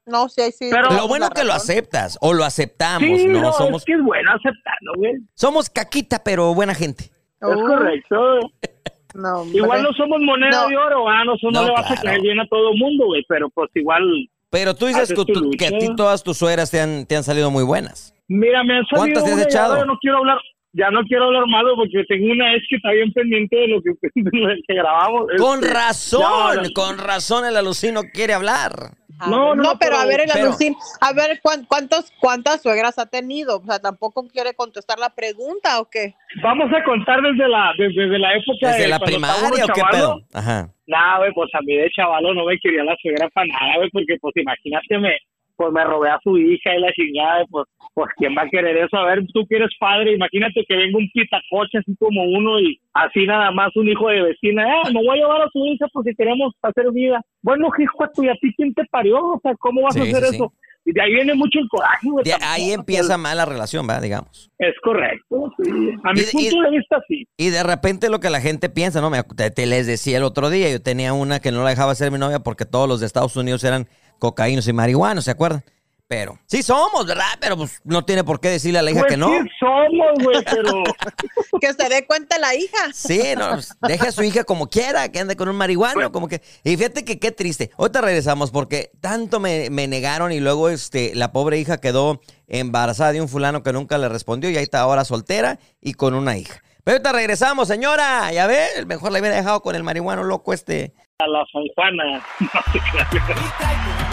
No, 0.06 0.26
sí, 0.30 0.40
sí. 0.52 0.68
Pero- 0.70 0.88
Lo 0.96 1.06
bueno 1.06 1.26
la 1.28 1.34
que 1.34 1.44
lo 1.44 1.52
aceptas 1.52 2.16
o 2.22 2.32
lo 2.32 2.44
aceptamos, 2.44 3.02
sí, 3.20 3.28
¿no? 3.28 3.42
no, 3.42 3.52
somos, 3.52 3.82
es 3.82 3.84
que 3.84 3.92
es 3.92 4.02
bueno 4.02 4.30
aceptarlo, 4.30 4.92
güey. 4.96 5.12
somos 5.34 5.68
caquita, 5.68 6.22
pero 6.24 6.54
buena 6.54 6.74
gente. 6.74 7.04
Es 7.04 7.10
Uh, 7.56 7.66
correcto. 7.66 8.38
No. 9.18 9.44
Igual 9.52 9.82
no 9.82 9.92
somos 9.92 10.20
moneda 10.20 10.62
No. 10.62 10.68
de 10.68 10.76
oro, 10.76 11.08
ah, 11.08 11.24
no, 11.24 11.34
eso 11.34 11.50
no, 11.50 11.60
No, 11.62 11.66
le 11.66 11.72
vas 11.72 11.86
claro. 11.86 12.00
a 12.00 12.02
caer 12.04 12.20
bien 12.22 12.38
a 12.40 12.46
todo 12.46 12.70
el 12.72 12.78
mundo, 12.78 13.06
güey, 13.06 13.24
pero 13.28 13.50
pues 13.50 13.68
igual, 13.74 14.02
Pero 14.50 14.74
tú 14.74 14.86
dices 14.86 15.08
que, 15.08 15.24
tu 15.32 15.50
que 15.50 15.66
a 15.66 15.70
ti 15.78 15.88
todas 15.96 16.22
tus 16.22 16.38
suegras 16.38 16.70
te 16.70 16.80
han, 16.80 17.04
te 17.06 17.16
han 17.16 17.24
salido 17.24 17.50
muy 17.50 17.64
buenas. 17.64 18.14
mira, 18.28 18.62
me 18.64 18.78
han 18.78 18.86
salido 18.86 19.20
¿Cuántas 19.20 19.24
te 19.24 19.32
has 19.32 19.46
echado? 19.46 19.76
Ya 19.76 19.84
no 19.84 19.98
quiero 20.00 20.18
hablar, 20.18 20.38
ya 20.72 20.90
no 20.90 21.02
quiero 21.02 21.24
hablar 21.24 21.44
malo 21.48 21.74
porque 21.76 22.04
tengo 22.08 22.30
una 22.32 22.54
ex 22.54 22.64
que 22.70 22.76
está 22.76 22.92
bien 22.92 23.12
pendiente 23.12 23.56
de 23.56 23.68
lo 23.68 23.82
que, 23.82 23.90
de 24.14 24.30
lo 24.38 24.48
que 24.66 24.74
grabamos. 24.74 25.26
Con 25.38 25.60
Este, 25.64 25.74
razón, 25.74 26.72
con 26.74 26.98
razón 26.98 27.44
el 27.44 27.56
alucino 27.56 28.02
quiere 28.12 28.34
hablar. 28.34 28.92
No, 29.26 29.54
no, 29.54 29.62
no, 29.62 29.78
pero, 29.78 29.96
a 29.96 30.04
ver, 30.06 30.20
el 30.20 30.30
pero- 30.32 30.52
a 31.00 31.12
ver, 31.12 31.40
¿cuán- 31.42 31.64
¿cuántos, 31.66 32.12
¿cuántas 32.20 32.62
suegras 32.62 32.98
ha 32.98 33.06
tenido? 33.06 33.58
O 33.58 33.64
sea, 33.64 33.78
tampoco 33.80 34.26
quiere 34.28 34.54
contestar 34.54 34.98
la 34.98 35.10
pregunta 35.10 35.80
o 35.80 35.88
qué. 35.90 36.14
Vamos 36.42 36.70
a 36.72 36.84
contar 36.84 37.20
desde 37.22 37.48
la, 37.48 37.72
desde, 37.78 38.02
desde 38.02 38.18
la 38.18 38.34
época 38.34 38.68
¿Desde 38.68 38.82
de 38.82 38.88
la 38.88 38.98
primaria 39.00 39.64
o 39.64 39.68
qué 39.74 39.82
pedo? 39.90 40.20
Ajá. 40.32 40.68
Nah, 40.86 41.18
güey, 41.18 41.32
pues 41.32 41.50
a 41.54 41.60
mí 41.62 41.74
de 41.74 41.90
chavalo 41.90 42.32
no 42.34 42.44
me 42.44 42.58
quería 42.58 42.84
la 42.84 42.96
suegra 43.02 43.28
para 43.30 43.46
nada, 43.46 43.76
güey, 43.78 43.90
porque 43.90 44.16
pues 44.20 44.36
imagínate, 44.36 44.98
me, 44.98 45.16
pues 45.56 45.72
me 45.72 45.84
robé 45.84 46.10
a 46.10 46.18
su 46.22 46.38
hija 46.38 46.74
y 46.74 46.80
la 46.80 46.92
chingada, 46.92 47.44
pues, 47.50 47.66
pues 47.98 48.12
quién 48.16 48.32
va 48.38 48.42
a 48.42 48.48
querer 48.48 48.76
eso, 48.76 48.96
a 48.96 49.04
ver, 49.06 49.26
tú 49.34 49.44
que 49.48 49.56
eres 49.56 49.70
padre, 49.80 50.12
imagínate 50.14 50.64
que 50.68 50.76
venga 50.76 50.98
un 50.98 51.10
pitacoche 51.12 51.78
así 51.78 51.96
como 51.98 52.22
uno 52.22 52.60
y 52.60 52.78
así 52.94 53.26
nada 53.26 53.50
más 53.50 53.74
un 53.74 53.88
hijo 53.88 54.08
de 54.08 54.22
vecina, 54.22 54.62
ah, 54.64 54.88
me 54.94 55.00
voy 55.04 55.18
a 55.18 55.22
llevar 55.22 55.42
a 55.42 55.50
su 55.52 55.66
hija 55.66 55.86
porque 55.92 56.14
queremos 56.16 56.54
hacer 56.62 56.92
vida. 56.92 57.20
Bueno, 57.42 57.66
hijo, 57.76 58.04
y 58.22 58.28
a 58.28 58.34
ti 58.34 58.54
quién 58.56 58.72
te 58.74 58.84
parió, 58.88 59.16
o 59.18 59.40
sea, 59.42 59.52
¿cómo 59.58 59.82
vas 59.82 59.96
a 59.96 60.02
hacer 60.02 60.14
sí, 60.22 60.28
sí. 60.30 60.34
eso? 60.36 60.52
Y 60.84 60.92
de 60.92 61.02
ahí 61.02 61.12
viene 61.12 61.34
mucho 61.34 61.58
el 61.58 61.68
coraje, 61.68 62.08
güey. 62.08 62.24
De 62.24 62.34
ahí 62.40 62.70
empieza 62.70 63.18
mal 63.18 63.36
la 63.36 63.44
relación, 63.44 63.86
va, 63.90 64.00
digamos. 64.00 64.48
Es 64.58 64.74
correcto, 64.82 65.52
sí. 65.62 65.70
A 66.04 66.12
mi 66.12 66.20
Y- 66.20 66.24
punto 66.32 66.56
y- 66.56 66.62
de 66.64 66.70
vista, 66.70 66.96
sí. 67.08 67.26
Y 67.36 67.50
de 67.50 67.62
repente 67.64 68.08
lo 68.08 68.20
que 68.20 68.30
la 68.30 68.40
gente 68.40 68.68
piensa, 68.70 69.00
¿no? 69.00 69.10
Me, 69.10 69.22
te, 69.24 69.50
te 69.50 69.66
les 69.66 69.86
decía 69.88 70.16
el 70.18 70.22
otro 70.22 70.48
día, 70.50 70.70
yo 70.70 70.80
tenía 70.80 71.12
una 71.14 71.40
que 71.40 71.50
no 71.52 71.64
la 71.64 71.70
dejaba 71.70 71.94
ser 71.96 72.12
mi 72.12 72.18
novia 72.18 72.38
porque 72.38 72.64
todos 72.64 72.88
los 72.88 73.00
de 73.00 73.06
Estados 73.06 73.36
Unidos 73.36 73.64
eran 73.64 73.86
cocaínos 74.20 74.66
y 74.68 74.72
marihuanos, 74.72 75.24
¿se 75.24 75.30
acuerdan? 75.32 75.62
Pero, 76.08 76.38
sí 76.46 76.62
somos, 76.62 77.06
¿verdad? 77.06 77.36
Pero 77.38 77.58
pues 77.58 77.82
no 77.84 78.02
tiene 78.02 78.24
por 78.24 78.40
qué 78.40 78.48
decirle 78.48 78.78
a 78.78 78.82
la 78.82 78.90
hija 78.90 79.00
Pues 79.00 79.12
que 79.12 79.18
no. 79.18 79.28
sí 79.28 79.50
somos, 79.60 80.24
güey, 80.24 80.42
pero... 80.42 80.82
Que 81.60 81.72
se 81.74 81.88
dé 81.88 82.06
cuenta 82.06 82.38
la 82.38 82.54
hija. 82.54 82.78
Sí, 82.94 83.20
no, 83.36 83.50
pues, 83.50 83.76
deje 83.82 84.08
a 84.08 84.12
su 84.12 84.22
hija 84.22 84.44
como 84.44 84.68
quiera, 84.68 85.10
que 85.10 85.20
ande 85.20 85.36
con 85.36 85.50
un 85.50 85.56
marihuano, 85.56 86.10
como 86.10 86.26
que... 86.28 86.40
Y 86.64 86.76
fíjate 86.76 87.04
que 87.04 87.18
qué 87.18 87.30
triste. 87.30 87.70
Ahorita 87.76 88.00
regresamos 88.00 88.50
porque 88.50 88.90
tanto 89.02 89.38
me, 89.38 89.68
me 89.68 89.86
negaron 89.86 90.32
y 90.32 90.40
luego 90.40 90.70
este, 90.70 91.14
la 91.14 91.30
pobre 91.30 91.58
hija 91.58 91.78
quedó 91.78 92.20
embarazada 92.46 93.12
de 93.12 93.20
un 93.20 93.28
fulano 93.28 93.62
que 93.62 93.74
nunca 93.74 93.98
le 93.98 94.08
respondió 94.08 94.48
y 94.48 94.56
ahí 94.56 94.62
está 94.62 94.80
ahora 94.80 95.04
soltera 95.04 95.58
y 95.82 95.92
con 95.92 96.14
una 96.14 96.38
hija. 96.38 96.62
Pero 96.84 96.96
ahorita 96.96 97.12
regresamos, 97.12 97.68
señora. 97.68 98.32
Ya 98.32 98.46
ve, 98.46 98.66
mejor 98.86 99.12
la 99.12 99.20
hubiera 99.20 99.36
dejado 99.36 99.60
con 99.60 99.76
el 99.76 99.82
marihuano 99.82 100.24
loco 100.24 100.54
este. 100.54 100.94
a 101.18 101.26
la 101.28 101.44
San 101.52 101.64
Juana. 101.74 102.24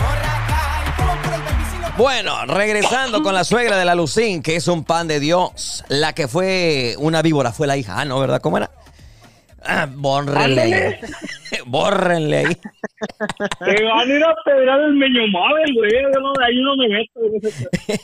Bueno, 1.97 2.45
regresando 2.45 3.23
con 3.23 3.33
la 3.33 3.45
suegra 3.45 3.77
de 3.77 3.85
la 3.85 3.95
Lucín, 3.95 4.43
que 4.43 4.57
es 4.57 4.67
un 4.67 4.83
pan 4.83 5.07
de 5.07 5.21
Dios. 5.21 5.83
La 5.87 6.13
que 6.13 6.27
fue 6.27 6.95
una 6.97 7.21
víbora 7.21 7.53
fue 7.53 7.67
la 7.67 7.77
hija, 7.77 7.93
ah, 7.97 8.03
¿no? 8.03 8.19
¿Verdad? 8.19 8.41
¿Cómo 8.41 8.57
era? 8.57 8.69
Ah, 9.63 9.87
bórrenle 9.89 10.61
ahí. 10.61 10.95
bórrenle 11.65 12.37
ahí. 12.37 12.57
Te 13.59 13.83
van 13.83 14.11
a 14.11 14.13
ir 14.13 14.23
a 14.23 14.35
pedrar 14.43 14.81
el 14.81 14.93
meño 14.93 15.21
güey. 15.73 15.91
Ahí 16.45 16.61
no 16.61 16.75
me 16.75 16.87
meto. 16.89 18.01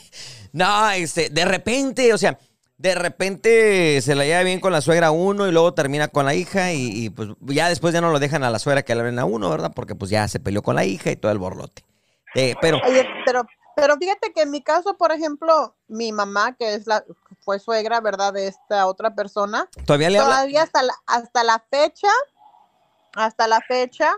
No, 0.54 0.90
este, 0.90 1.30
de 1.30 1.46
repente, 1.46 2.12
o 2.12 2.18
sea, 2.18 2.38
de 2.76 2.94
repente 2.94 4.02
se 4.02 4.14
la 4.14 4.26
lleva 4.26 4.42
bien 4.42 4.60
con 4.60 4.70
la 4.70 4.82
suegra 4.82 5.10
uno 5.10 5.48
y 5.48 5.52
luego 5.52 5.72
termina 5.72 6.08
con 6.08 6.26
la 6.26 6.34
hija 6.34 6.74
y, 6.74 6.90
y, 6.92 7.08
pues 7.08 7.30
ya 7.40 7.70
después 7.70 7.94
ya 7.94 8.02
no 8.02 8.10
lo 8.10 8.18
dejan 8.18 8.44
a 8.44 8.50
la 8.50 8.58
suegra 8.58 8.82
que 8.82 8.94
le 8.94 9.02
ven 9.02 9.18
a 9.18 9.24
uno, 9.24 9.48
¿verdad? 9.48 9.72
Porque 9.74 9.94
pues 9.94 10.10
ya 10.10 10.28
se 10.28 10.40
peleó 10.40 10.60
con 10.62 10.76
la 10.76 10.84
hija 10.84 11.10
y 11.10 11.16
todo 11.16 11.32
el 11.32 11.38
borlote. 11.38 11.84
Eh, 12.34 12.54
pero, 12.60 12.80
Oye, 12.86 13.06
pero, 13.24 13.46
pero 13.76 13.96
fíjate 13.96 14.32
que 14.32 14.42
en 14.42 14.50
mi 14.50 14.62
caso, 14.62 14.96
por 14.96 15.12
ejemplo, 15.12 15.74
mi 15.88 16.12
mamá, 16.12 16.54
que 16.56 16.74
es 16.74 16.86
la, 16.86 17.04
fue 17.44 17.58
suegra, 17.58 18.00
¿verdad? 18.00 18.32
De 18.32 18.48
esta 18.48 18.86
otra 18.86 19.14
persona, 19.14 19.68
¿todavía 19.86 20.10
le 20.10 20.18
todavía 20.18 20.62
hasta 20.62 20.82
la, 20.82 20.94
hasta 21.06 21.44
la 21.44 21.62
fecha, 21.70 22.08
hasta 23.14 23.46
la 23.46 23.60
fecha, 23.60 24.12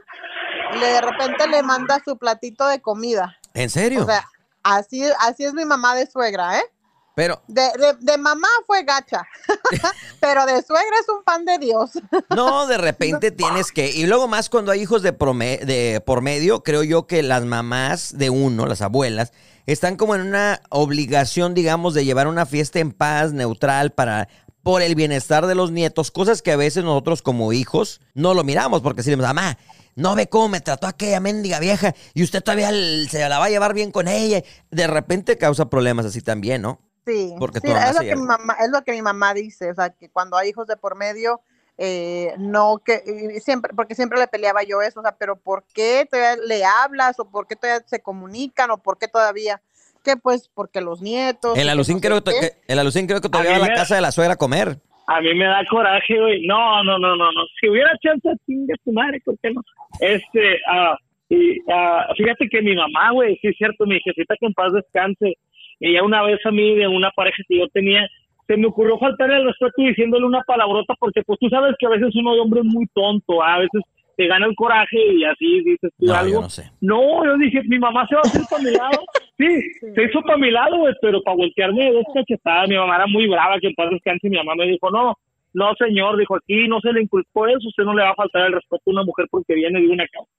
le 0.78 0.86
de 0.86 1.00
repente 1.00 1.46
le 1.48 1.62
manda 1.62 2.00
su 2.04 2.16
platito 2.16 2.66
de 2.66 2.80
comida. 2.80 3.36
¿En 3.54 3.70
serio? 3.70 4.02
O 4.02 4.06
sea, 4.06 4.28
así, 4.62 5.04
así 5.20 5.44
es 5.44 5.54
mi 5.54 5.64
mamá 5.64 5.94
de 5.94 6.06
suegra, 6.06 6.58
¿eh? 6.58 6.64
Pero, 7.14 7.42
De, 7.48 7.62
de, 7.62 7.94
de 8.00 8.18
mamá 8.18 8.48
fue 8.66 8.82
gacha, 8.84 9.26
pero 10.20 10.46
de 10.46 10.62
suegra 10.62 10.96
es 11.00 11.08
un 11.08 11.22
pan 11.24 11.44
de 11.44 11.58
Dios. 11.58 11.90
No, 12.34 12.66
de 12.66 12.78
repente 12.78 13.30
tienes 13.30 13.72
que. 13.72 13.90
Y 13.90 14.06
luego 14.06 14.28
más 14.28 14.48
cuando 14.48 14.72
hay 14.72 14.80
hijos 14.82 15.02
de, 15.02 15.16
prome- 15.16 15.60
de 15.64 16.00
por 16.04 16.22
medio, 16.22 16.62
creo 16.62 16.82
yo 16.82 17.06
que 17.06 17.22
las 17.22 17.44
mamás 17.44 18.16
de 18.18 18.30
uno, 18.30 18.66
las 18.66 18.82
abuelas, 18.82 19.32
están 19.66 19.96
como 19.96 20.14
en 20.14 20.22
una 20.22 20.60
obligación, 20.70 21.54
digamos, 21.54 21.94
de 21.94 22.04
llevar 22.04 22.26
una 22.26 22.46
fiesta 22.46 22.78
en 22.80 22.92
paz, 22.92 23.32
neutral, 23.32 23.92
para 23.92 24.28
por 24.62 24.80
el 24.82 24.94
bienestar 24.94 25.46
de 25.46 25.54
los 25.54 25.70
nietos, 25.72 26.10
cosas 26.10 26.40
que 26.40 26.50
a 26.52 26.56
veces 26.56 26.84
nosotros 26.84 27.20
como 27.20 27.52
hijos 27.52 28.00
no 28.14 28.32
lo 28.32 28.44
miramos, 28.44 28.80
porque 28.80 29.02
decimos, 29.02 29.26
mamá, 29.26 29.58
no 29.94 30.14
ve 30.14 30.26
cómo 30.28 30.48
me 30.48 30.60
trató 30.62 30.86
aquella 30.86 31.20
mendiga 31.20 31.60
vieja 31.60 31.94
y 32.14 32.22
usted 32.22 32.42
todavía 32.42 32.70
se 32.70 33.28
la 33.28 33.38
va 33.38 33.44
a 33.44 33.50
llevar 33.50 33.74
bien 33.74 33.92
con 33.92 34.08
ella. 34.08 34.42
De 34.70 34.86
repente 34.86 35.36
causa 35.36 35.68
problemas 35.68 36.06
así 36.06 36.22
también, 36.22 36.62
¿no? 36.62 36.80
Sí, 37.06 37.34
Porque 37.38 37.60
sí, 37.60 37.68
es, 37.70 37.94
lo 37.94 38.00
que 38.00 38.16
mi 38.16 38.22
mamá, 38.22 38.56
es 38.60 38.70
lo 38.70 38.82
que 38.82 38.92
mi 38.92 39.02
mamá 39.02 39.34
dice, 39.34 39.70
o 39.70 39.74
sea, 39.74 39.90
que 39.90 40.08
cuando 40.08 40.36
hay 40.36 40.48
hijos 40.48 40.66
de 40.66 40.76
por 40.76 40.96
medio, 40.96 41.40
eh, 41.76 42.32
no 42.38 42.80
que 42.84 43.02
y 43.06 43.40
siempre, 43.40 43.72
porque 43.74 43.94
siempre 43.94 44.18
le 44.18 44.26
peleaba 44.26 44.62
yo 44.62 44.80
eso, 44.80 45.00
o 45.00 45.02
sea, 45.02 45.16
pero 45.18 45.36
¿por 45.36 45.64
qué 45.74 46.06
todavía 46.10 46.42
le 46.46 46.64
hablas 46.64 47.18
o 47.18 47.30
por 47.30 47.46
qué 47.46 47.56
todavía 47.56 47.84
se 47.86 48.00
comunican 48.00 48.70
o 48.70 48.78
por 48.78 48.98
qué 48.98 49.08
todavía? 49.08 49.60
Que 50.02 50.16
pues 50.16 50.50
porque 50.54 50.80
los 50.80 51.02
nietos. 51.02 51.58
El 51.58 51.68
alucín 51.68 51.96
no 51.96 52.00
creo, 52.00 52.22
que, 52.22 52.52
el 52.68 52.78
alucín 52.78 53.06
creo 53.06 53.20
que 53.20 53.28
todavía 53.28 53.56
A 53.56 53.58
va 53.58 53.64
a 53.64 53.68
la 53.68 53.74
me- 53.74 53.78
casa 53.78 53.96
de 53.96 54.00
la 54.00 54.12
suegra 54.12 54.34
a 54.34 54.36
comer. 54.36 54.78
A 55.06 55.20
mí 55.20 55.34
me 55.34 55.44
da 55.44 55.62
coraje, 55.68 56.18
güey. 56.18 56.46
No, 56.46 56.82
no, 56.82 56.98
no, 56.98 57.16
no, 57.16 57.32
no. 57.32 57.42
Si 57.60 57.68
hubiera 57.68 57.90
chance, 58.02 58.28
chingue 58.46 58.74
tu 58.84 58.92
madre, 58.92 59.20
¿por 59.24 59.38
qué 59.42 59.50
no? 59.52 59.60
Este, 60.00 60.58
ah, 60.70 60.96
y 61.28 61.58
ah, 61.70 62.06
fíjate 62.16 62.48
que 62.50 62.62
mi 62.62 62.74
mamá, 62.74 63.10
güey, 63.12 63.36
sí 63.40 63.48
es 63.48 63.56
cierto, 63.56 63.84
mi 63.86 64.00
jefita 64.00 64.34
que 64.38 64.46
en 64.46 64.54
paz 64.54 64.72
descanse. 64.72 65.34
Ella 65.80 66.02
una 66.02 66.22
vez 66.22 66.38
a 66.44 66.50
mí, 66.50 66.74
de 66.74 66.86
una 66.86 67.10
pareja 67.10 67.42
que 67.48 67.58
yo 67.58 67.68
tenía, 67.68 68.08
se 68.46 68.56
me 68.56 68.66
ocurrió 68.66 68.98
faltar 68.98 69.30
el 69.30 69.44
respeto 69.44 69.82
diciéndole 69.82 70.26
una 70.26 70.42
palabrota, 70.42 70.94
porque 70.98 71.22
pues 71.22 71.38
tú 71.38 71.48
sabes 71.48 71.74
que 71.78 71.86
a 71.86 71.90
veces 71.90 72.14
uno 72.14 72.34
de 72.34 72.40
hombre 72.40 72.60
es 72.60 72.66
muy 72.66 72.86
tonto, 72.94 73.42
¿ah? 73.42 73.54
a 73.54 73.58
veces 73.60 73.82
te 74.16 74.26
gana 74.26 74.46
el 74.46 74.54
coraje 74.54 74.98
y 75.12 75.24
así 75.24 75.60
dices 75.62 75.90
tú 75.98 76.06
No, 76.06 76.12
yo 76.12 76.18
algo. 76.18 76.40
no 76.42 76.48
sé. 76.48 76.70
No, 76.80 77.24
yo 77.24 77.36
dije, 77.38 77.62
mi 77.64 77.78
mamá 77.78 78.06
se 78.06 78.14
va 78.14 78.22
a 78.24 78.28
hacer 78.28 78.42
para 78.48 78.62
mi 78.62 78.70
lado. 78.70 78.98
Sí, 79.36 79.48
se 79.80 80.04
hizo 80.04 80.22
para 80.22 80.38
mi 80.38 80.48
lado, 80.52 80.76
pero 81.02 81.20
para 81.20 81.36
voltearme 81.36 81.86
de 81.86 81.92
dos 81.94 82.04
cachetadas. 82.14 82.68
Mi 82.68 82.76
mamá 82.76 82.94
era 82.94 83.06
muy 83.08 83.26
brava, 83.26 83.58
que 83.58 83.66
en 83.66 83.74
paz 83.74 83.90
descanse. 83.90 84.28
y 84.28 84.30
Mi 84.30 84.36
mamá 84.36 84.54
me 84.54 84.66
dijo, 84.68 84.88
no, 84.92 85.18
no, 85.54 85.74
señor, 85.74 86.16
dijo, 86.16 86.36
aquí 86.36 86.68
no 86.68 86.80
se 86.80 86.92
le 86.92 87.02
inculcó 87.02 87.48
eso. 87.48 87.66
Usted 87.66 87.82
no 87.82 87.94
le 87.94 88.04
va 88.04 88.10
a 88.10 88.14
faltar 88.14 88.46
el 88.46 88.52
respeto 88.52 88.82
a 88.86 88.90
una 88.90 89.02
mujer 89.02 89.26
porque 89.28 89.54
viene 89.54 89.80
de 89.80 89.88
una 89.88 90.06
casa. 90.06 90.30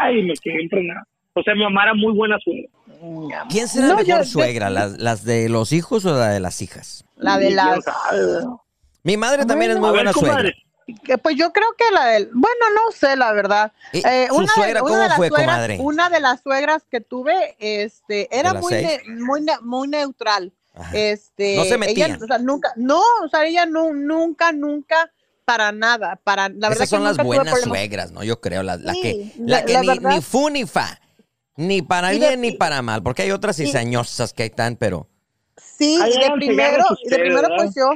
Ay, 0.00 0.24
me 0.24 0.34
quedé 0.34 0.64
impregnado. 0.64 1.06
O 1.34 1.42
sea, 1.42 1.54
mi 1.54 1.62
mamá 1.62 1.84
era 1.84 1.94
muy 1.94 2.12
buena 2.12 2.36
suegra. 2.42 2.68
¿Quién 3.48 3.68
será 3.68 3.88
No, 3.88 3.94
la 3.94 4.02
mejor 4.02 4.24
yo- 4.24 4.30
suegra? 4.30 4.68
¿Las, 4.70 4.98
¿Las 4.98 5.24
de 5.24 5.48
los 5.48 5.72
hijos 5.72 6.04
o 6.04 6.14
la 6.18 6.28
de 6.30 6.40
las 6.40 6.60
hijas? 6.60 7.04
La 7.16 7.38
de 7.38 7.50
las 7.50 7.84
¿verdad? 8.10 8.46
Mi 9.02 9.16
madre 9.16 9.46
también 9.46 9.70
es 9.70 9.78
muy 9.78 9.88
A 9.88 9.92
ver, 9.92 9.98
buena 10.00 10.12
suegra. 10.12 10.30
comadre, 10.32 10.56
pues 11.22 11.36
yo 11.36 11.52
creo 11.52 11.68
que 11.78 11.84
la 11.94 12.06
del, 12.06 12.26
bueno, 12.34 12.64
no 12.74 12.92
sé 12.92 13.16
la 13.16 13.32
verdad. 13.32 13.72
¿Y 13.92 14.06
Eh, 14.06 14.28
su 14.28 14.46
suegra 14.48 14.80
cómo 14.80 14.96
las 14.96 15.16
fue, 15.16 15.28
suegras- 15.28 15.46
comadre? 15.46 15.78
Una 15.80 16.10
de 16.10 16.20
las 16.20 16.40
suegras 16.42 16.82
que 16.90 17.00
tuve, 17.00 17.56
este, 17.58 18.28
era 18.36 18.54
muy, 18.54 18.72
ne- 18.74 19.00
muy, 19.20 19.40
ne- 19.40 19.60
muy 19.62 19.88
neutral. 19.88 20.52
Ajá. 20.74 20.90
Este, 20.96 21.56
No 21.56 21.64
se 21.64 21.78
metía. 21.78 22.06
ella, 22.06 22.18
o 22.22 22.26
sea, 22.26 22.38
nunca, 22.38 22.72
no, 22.76 23.00
o 23.24 23.28
sea, 23.30 23.44
ella 23.44 23.66
nu- 23.66 23.92
nunca, 23.94 24.52
nunca, 24.52 25.10
para 25.44 25.72
nada, 25.72 26.16
para, 26.22 26.48
la 26.48 26.68
verdad 26.68 26.72
Esas 26.84 26.88
son 26.90 27.00
que 27.00 27.04
las 27.08 27.16
buenas 27.26 27.60
suegras, 27.62 28.12
¿no? 28.12 28.22
Yo 28.22 28.40
creo, 28.40 28.62
la, 28.62 28.76
la 28.76 28.92
Sí, 28.92 29.00
que, 29.02 29.32
la 29.38 29.60
la- 29.60 29.64
que 29.64 29.72
la 29.72 29.80
ni, 29.80 29.86
verdad- 29.88 30.10
ni 30.10 30.20
fu 30.20 30.48
ni 30.50 30.66
fa. 30.66 31.00
Ni 31.60 31.82
para 31.82 32.14
Y 32.14 32.18
de- 32.18 32.28
bien 32.28 32.40
ni 32.40 32.52
para 32.52 32.80
mal, 32.80 33.02
porque 33.02 33.22
hay 33.22 33.30
otras 33.32 33.58
y- 33.58 33.66
cizañosas 33.66 34.32
que 34.32 34.44
hay 34.44 34.50
tan, 34.50 34.76
pero... 34.76 35.06
sí, 35.56 35.96
y 35.96 36.18
de 36.18 36.30
primero, 36.34 36.84
y 37.04 37.08
de 37.10 37.18
primero 37.18 37.42
¿verdad? 37.42 37.56
pues 37.58 37.74
yo, 37.74 37.90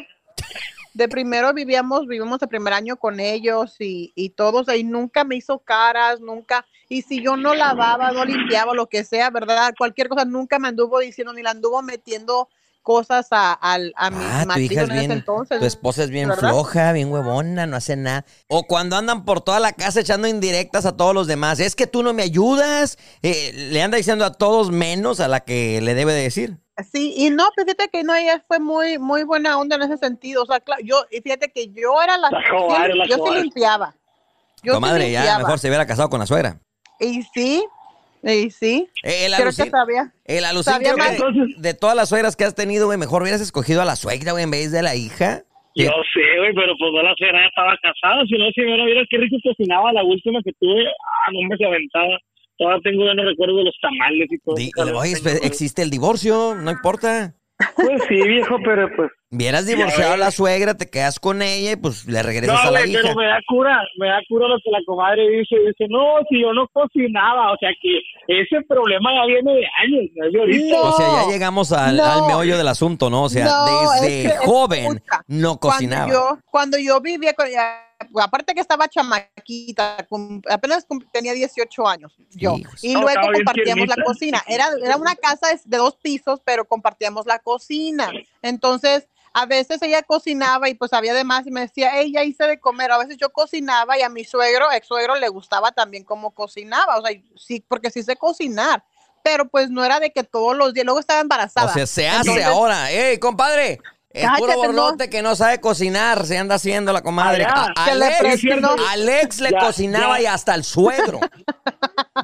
de 0.93 1.09
primero 1.09 1.53
vivíamos, 1.55 2.07
vivimos 2.07 2.43
el 2.43 2.49
primer 2.49 2.75
año 2.75 2.97
con 2.97 3.21
ellos 3.21 3.77
y, 3.81 4.13
y 4.15 4.31
todos 4.31 4.69
ahí 4.69 4.85
nunca 4.85 5.25
me 5.25 5.37
hizo 5.37 5.59
caras, 5.61 6.21
nunca, 6.21 6.67
y 6.91 7.01
si 7.03 7.23
yo 7.23 7.37
no 7.39 7.55
lavaba, 7.55 8.13
no 8.13 8.25
limpiaba, 8.25 8.75
lo 8.75 8.87
que 8.89 9.03
sea, 9.03 9.31
¿verdad? 9.31 9.75
Cualquier 9.79 10.09
cosa, 10.09 10.25
nunca 10.27 10.59
me 10.59 10.69
anduvo 10.69 10.99
diciendo, 10.99 11.33
ni 11.33 11.43
la 11.43 11.51
anduvo 11.53 11.81
metiendo 11.83 12.49
cosas 12.85 13.27
a, 13.33 13.53
al- 13.53 13.93
a 13.97 14.11
mi 14.11 14.19
Ah, 14.21 14.43
tu 14.43 14.49
marido 14.49 14.73
hija 14.73 14.83
es 14.83 14.89
en 14.91 14.95
ese 14.95 14.99
bien, 15.01 15.11
entonces. 15.11 15.59
tu 15.59 15.65
esposa 15.65 16.05
es 16.05 16.11
bien 16.11 16.29
¿verdad? 16.29 16.51
floja, 16.51 16.93
bien 16.93 17.11
huevona, 17.11 17.67
no 17.67 17.77
hace 17.77 17.97
nada. 17.97 18.25
O 18.47 18.69
cuando 18.69 18.95
andan 18.97 19.25
por 19.25 19.41
toda 19.41 19.59
la 19.59 19.73
casa 19.73 19.99
echando 19.99 20.29
indirectas 20.29 20.87
a 20.87 20.97
todos 20.97 21.13
los 21.15 21.27
demás. 21.27 21.59
Es 21.59 21.75
que 21.75 21.89
tú 21.89 22.05
no 22.05 22.13
me 22.13 22.23
ayudas. 22.23 22.97
eh, 23.23 23.53
le 23.73 23.83
anda 23.83 23.97
diciendo 23.97 24.25
a 24.25 24.33
todos 24.35 24.71
menos 24.71 25.19
a 25.19 25.27
la 25.27 25.41
que 25.41 25.81
le 25.81 25.95
debe 25.95 26.13
de 26.13 26.23
decir. 26.23 26.59
Sí, 26.93 27.15
y 27.17 27.31
no, 27.31 27.49
pues 27.55 27.65
fíjate 27.67 27.89
que 27.89 28.03
no, 28.05 28.15
ella 28.15 28.45
fue 28.47 28.59
muy, 28.59 28.99
muy 28.99 29.23
buena 29.25 29.59
onda 29.59 29.77
en 29.77 29.83
ese 29.83 29.97
sentido. 29.97 30.43
O 30.43 30.47
sea, 30.47 30.61
claro, 30.61 30.83
yo, 30.85 31.05
y 31.11 31.21
fíjate 31.21 31.51
que 31.51 31.69
yo 31.73 32.01
era 32.03 32.19
la, 32.19 32.31
La 32.31 32.39
sí, 32.41 32.47
yo 33.09 33.15
sí 33.15 33.21
cobarde. 33.21 33.41
limpiaba. 33.43 33.95
Yo 34.63 34.73
sí 34.73 34.75
Comadre, 34.77 35.11
ya 35.11 35.39
mejor 35.39 35.59
se 35.59 35.69
hubiera 35.69 35.87
casado 35.87 36.11
con 36.11 36.21
la 36.21 36.27
suegra. 36.27 36.59
Y 37.01 37.23
sí, 37.35 37.65
y 38.25 38.51
sí. 38.51 38.89
Eh, 39.03 39.27
el 39.27 39.33
Creo 39.35 39.47
alucin, 39.47 39.65
que 39.67 39.71
sabía. 39.71 40.13
el 40.25 40.45
alucin 40.45 40.73
sabía 40.73 40.95
creo 40.95 40.97
que 40.97 41.03
más. 41.03 41.13
Entonces- 41.21 41.61
de 41.63 41.75
todas 41.75 41.97
las 41.97 42.09
suegras 42.09 42.37
que 42.37 42.45
has 42.45 42.55
tenido, 42.55 42.87
güey, 42.87 42.99
mejor 42.99 43.23
hubieras 43.23 43.41
escogido 43.41 43.83
a 43.83 43.85
la 43.85 43.97
suegra, 43.97 44.33
güey, 44.33 44.45
en 44.45 44.51
vez 44.51 44.73
de 44.73 44.83
la 44.83 44.95
hija. 44.95 45.43
Yo 45.77 45.91
sé, 46.15 46.39
güey, 46.39 46.55
pero 46.55 46.73
pues 46.79 46.93
no 46.93 47.03
la 47.03 47.15
suegra 47.19 47.41
ya 47.43 47.49
estaba 47.49 47.77
casada. 47.83 48.23
Si 48.27 48.39
no, 48.39 48.47
si 48.55 48.61
no, 48.63 48.85
vieras 48.87 49.07
qué 49.11 49.19
rico 49.19 49.37
cocinaba 49.43 49.93
la 49.93 50.05
última 50.05 50.41
que 50.45 50.53
tuve. 50.61 50.87
Ah, 50.87 51.31
no 51.33 51.49
me 51.49 51.57
se 51.57 51.65
aventaba. 51.65 52.17
Todavía 52.57 52.81
tengo 52.85 53.03
buenos 53.05 53.27
recuerdos 53.27 53.57
de 53.59 53.65
los 53.65 53.77
tamales 53.83 54.29
y 54.31 54.39
todo. 54.39 54.55
Di- 54.55 54.71
oye, 54.95 55.17
existe 55.43 55.83
el 55.83 55.91
divorcio, 55.91 56.55
no 56.55 56.71
importa. 56.71 57.35
Pues 57.77 58.03
sí, 58.09 58.15
viejo, 58.15 58.57
pero 58.65 58.89
pues. 58.97 59.11
Vieras 59.31 59.67
divorciado 59.67 60.15
a 60.15 60.17
la 60.17 60.31
suegra, 60.31 60.77
te 60.77 60.89
quedas 60.89 61.19
con 61.19 61.43
ella 61.43 61.73
y 61.73 61.77
pues 61.77 62.05
le 62.07 62.23
regresas 62.23 62.55
No, 62.63 62.69
a 62.69 62.71
la 62.73 62.81
güey, 62.81 62.91
hija. 62.93 63.01
pero 63.03 63.15
me 63.17 63.27
da 63.27 63.39
cura, 63.49 63.81
me 63.99 64.07
da 64.09 64.21
cura 64.29 64.47
lo 64.49 64.57
que 64.63 64.71
la 64.71 64.79
comadre 64.87 65.29
dice. 65.29 65.57
Dice, 65.59 65.87
no, 65.89 66.05
si 66.29 66.41
yo 66.41 66.53
no 66.53 66.69
cocinaba. 66.73 67.53
O 67.53 67.57
sea 67.59 67.71
que 67.81 67.99
ese 68.43 68.63
problema 68.69 69.11
ya 69.15 69.27
viene 69.27 69.53
de 69.55 69.67
años, 69.83 70.11
no 70.15 70.27
es 70.27 70.33
de 70.33 70.41
ahorita. 70.41 70.77
No. 70.77 70.83
O 70.83 70.93
sea, 70.97 71.07
ya 71.25 71.33
llegamos 71.33 71.73
al, 71.73 71.97
no. 71.97 72.05
al 72.05 72.27
meollo 72.27 72.57
del 72.59 72.69
asunto, 72.69 73.11
¿no? 73.11 73.25
O 73.25 73.29
sea, 73.29 73.45
No, 73.47 73.65
desde 74.03 74.25
es 74.27 74.33
que, 74.33 74.39
joven 74.47 74.85
escucha, 74.85 75.21
no 75.29 75.57
cocinaba. 75.59 76.05
Cuando 76.07 76.37
yo, 76.37 76.39
cuando 76.51 76.79
yo 76.79 77.01
vivía 77.01 77.35
con 77.35 77.47
ella, 77.49 77.87
aparte 78.21 78.55
que 78.55 78.61
estaba 78.61 78.89
chamaquita, 78.89 80.07
cum- 80.09 80.43
apenas 80.49 80.85
cum- 80.85 81.05
tenía 81.13 81.33
18 81.33 81.87
años 81.89 82.13
yo. 82.31 82.57
Y 82.83 82.93
luego 82.95 83.09
compartíamos 83.33 83.89
la 83.89 83.97
cocina. 84.05 84.45
Era, 84.47 84.69
era 84.83 84.97
una 84.97 85.15
casa 85.17 85.49
de- 85.49 85.61
de 85.65 85.77
dos 85.77 85.97
pisos, 85.97 86.41
pero 86.45 86.65
compartíamos 86.67 87.27
la 87.27 87.39
cocina. 87.39 88.11
Entonces, 88.43 89.09
a 89.33 89.47
veces 89.47 89.83
ella 89.83 90.03
cocinaba 90.03 90.69
y 90.69 90.75
pues 90.75 90.93
había 90.93 91.13
de 91.15 91.25
más 91.25 91.47
y 91.47 91.51
me 91.51 91.63
decía, 91.63 91.99
ella 92.01 92.23
hice 92.23 92.45
de 92.47 92.61
comer. 92.61 92.93
A 92.93 92.99
veces 92.99 93.17
yo 93.17 93.31
cocinaba 93.33 93.99
y 93.99 94.03
a 94.03 94.09
mi 94.09 94.25
suegro, 94.25 94.71
ex 94.73 94.87
suegro, 94.87 95.17
le 95.17 95.29
gustaba 95.29 95.73
también 95.73 96.05
cómo 96.05 96.31
cocinaba. 96.33 96.99
O 96.99 97.03
sea, 97.05 97.17
sí, 97.37 97.65
porque 97.67 97.91
sí 97.91 98.03
sé 98.03 98.17
cocinar. 98.17 98.85
Pero 99.25 99.49
pues 99.49 99.71
no 99.71 99.83
era 99.85 100.01
de 100.01 100.13
que 100.13 100.23
todos 100.23 100.55
los 100.55 100.75
días, 100.75 100.85
luego 100.85 101.01
estaba 101.01 101.21
embarazada. 101.21 101.71
O 101.71 101.73
sea, 101.75 101.87
se 101.87 102.07
hace 102.07 102.19
Entonces, 102.21 102.45
ahora. 102.45 102.93
¡Ey, 102.93 103.19
compadre! 103.19 103.81
Es 104.15 104.27
puro 104.39 104.53
Cállate, 104.53 104.55
no. 104.55 104.83
borlote 104.83 105.11
que 105.11 105.23
no 105.23 105.35
sabe 105.35 105.61
cocinar, 105.61 106.25
se 106.25 106.39
anda 106.39 106.55
haciendo 106.55 106.93
la 106.93 107.03
comadre. 107.03 107.45
Ah, 107.49 107.73
A- 107.77 107.95
le 107.95 108.07
Alex, 108.93 109.41
le 109.41 109.51
Ya, 109.51 109.59
cocinaba 109.59 110.17
ya. 110.19 110.23
y 110.23 110.27
hasta 110.27 110.55
el 110.55 110.65
suegro. 110.65 111.21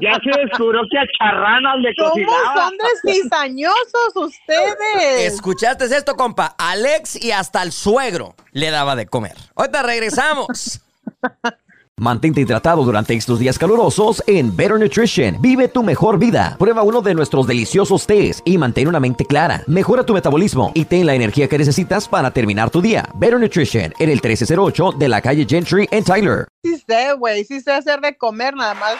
Ya 0.00 0.12
se 0.22 0.40
descubrió 0.40 0.80
que 0.88 0.98
a 0.98 1.02
charranas 1.18 1.74
le 1.80 1.92
¿Cómo 1.96 2.10
cocinaba. 2.12 2.68
son 2.68 2.76
de 2.78 3.12
cizañosos 3.12 4.14
ustedes? 4.14 5.32
¿Escuchaste 5.34 5.84
esto, 5.84 6.14
compa? 6.14 6.54
Alex 6.56 7.16
y 7.22 7.32
hasta 7.32 7.60
el 7.62 7.72
suegro 7.72 8.34
le 8.52 8.70
daba 8.70 8.94
de 8.94 9.06
comer. 9.06 9.36
Ahorita 9.56 9.82
regresamos. 9.82 10.80
Mantente 12.00 12.40
hidratado 12.40 12.82
durante 12.82 13.12
estos 13.12 13.38
días 13.38 13.58
calurosos 13.58 14.24
en 14.26 14.56
Better 14.56 14.80
Nutrition. 14.80 15.36
Vive 15.38 15.68
tu 15.68 15.82
mejor 15.82 16.18
vida. 16.18 16.56
Prueba 16.58 16.82
uno 16.82 17.02
de 17.02 17.14
nuestros 17.14 17.46
deliciosos 17.46 18.06
tés 18.06 18.40
y 18.46 18.56
mantén 18.56 18.88
una 18.88 18.98
mente 18.98 19.26
clara. 19.26 19.64
Mejora 19.66 20.02
tu 20.02 20.14
metabolismo 20.14 20.72
y 20.72 20.86
ten 20.86 21.04
la 21.04 21.14
energía 21.14 21.46
que 21.46 21.58
necesitas 21.58 22.08
para 22.08 22.30
terminar 22.30 22.70
tu 22.70 22.80
día. 22.80 23.06
Better 23.16 23.38
Nutrition 23.38 23.92
en 23.98 24.08
el 24.08 24.14
1308 24.14 24.92
de 24.92 25.08
la 25.08 25.20
calle 25.20 25.44
Gentry 25.46 25.88
en 25.90 26.02
Tyler. 26.02 26.48
Sí 26.64 26.82
sé, 26.88 27.12
güey, 27.18 27.44
sí 27.44 27.60
sé 27.60 27.72
hacer 27.72 28.00
de 28.00 28.16
comer, 28.16 28.54
nada 28.54 28.72
más 28.72 28.94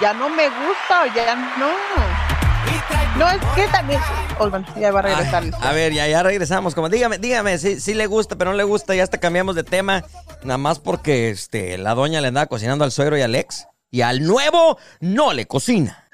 ya 0.00 0.14
no 0.14 0.28
me 0.28 0.44
gusta 0.44 1.12
ya 1.12 1.34
no. 1.58 2.13
No, 3.18 3.30
es 3.30 3.40
que 3.54 3.68
también... 3.68 4.00
Oh, 4.40 4.50
bueno, 4.50 4.66
ya 4.78 4.90
va 4.90 4.98
a 4.98 5.02
regresar. 5.02 5.44
Ay, 5.44 5.52
a 5.62 5.72
ver, 5.72 5.92
ya, 5.92 6.08
ya 6.08 6.22
regresamos. 6.24 6.74
Como 6.74 6.88
dígame, 6.88 7.18
dígame, 7.18 7.58
si, 7.58 7.80
si 7.80 7.94
le 7.94 8.06
gusta, 8.06 8.36
pero 8.36 8.50
no 8.50 8.56
le 8.56 8.64
gusta, 8.64 8.94
ya 8.94 9.04
hasta 9.04 9.18
cambiamos 9.18 9.54
de 9.54 9.62
tema. 9.62 10.04
Nada 10.42 10.58
más 10.58 10.80
porque 10.80 11.30
este, 11.30 11.78
la 11.78 11.94
doña 11.94 12.20
le 12.20 12.28
andaba 12.28 12.46
cocinando 12.46 12.84
al 12.84 12.90
suegro 12.90 13.16
y 13.16 13.22
al 13.22 13.34
ex. 13.36 13.66
Y 13.92 14.00
al 14.02 14.24
nuevo 14.24 14.78
no 14.98 15.32
le 15.32 15.46
cocina. 15.46 16.04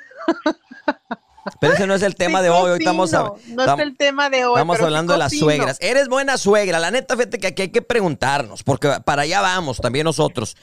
Pero 1.58 1.72
ese 1.72 1.86
no 1.86 1.94
es 1.94 2.02
el 2.02 2.14
tema 2.16 2.40
Sí 2.40 2.44
de 2.44 2.50
hoy. 2.50 2.70
Hoy 2.72 2.78
estamos, 2.80 3.14
a- 3.14 3.22
No 3.48 3.64
tam- 3.64 3.76
es 3.80 3.86
el 3.86 3.96
tema 3.96 4.28
de 4.28 4.44
hoy. 4.44 4.52
estamos 4.52 4.76
sí 4.76 4.84
hablando 4.84 5.14
de 5.14 5.18
las 5.20 5.32
suegras. 5.38 5.78
Eres 5.80 6.08
buena 6.08 6.36
suegra. 6.36 6.78
La 6.78 6.90
neta, 6.90 7.16
fíjate 7.16 7.38
que 7.38 7.46
aquí 7.46 7.62
hay 7.62 7.70
que 7.70 7.80
preguntarnos, 7.80 8.62
porque 8.62 8.92
para 9.06 9.22
allá 9.22 9.40
vamos 9.40 9.78
también 9.78 10.04
nosotros. 10.04 10.54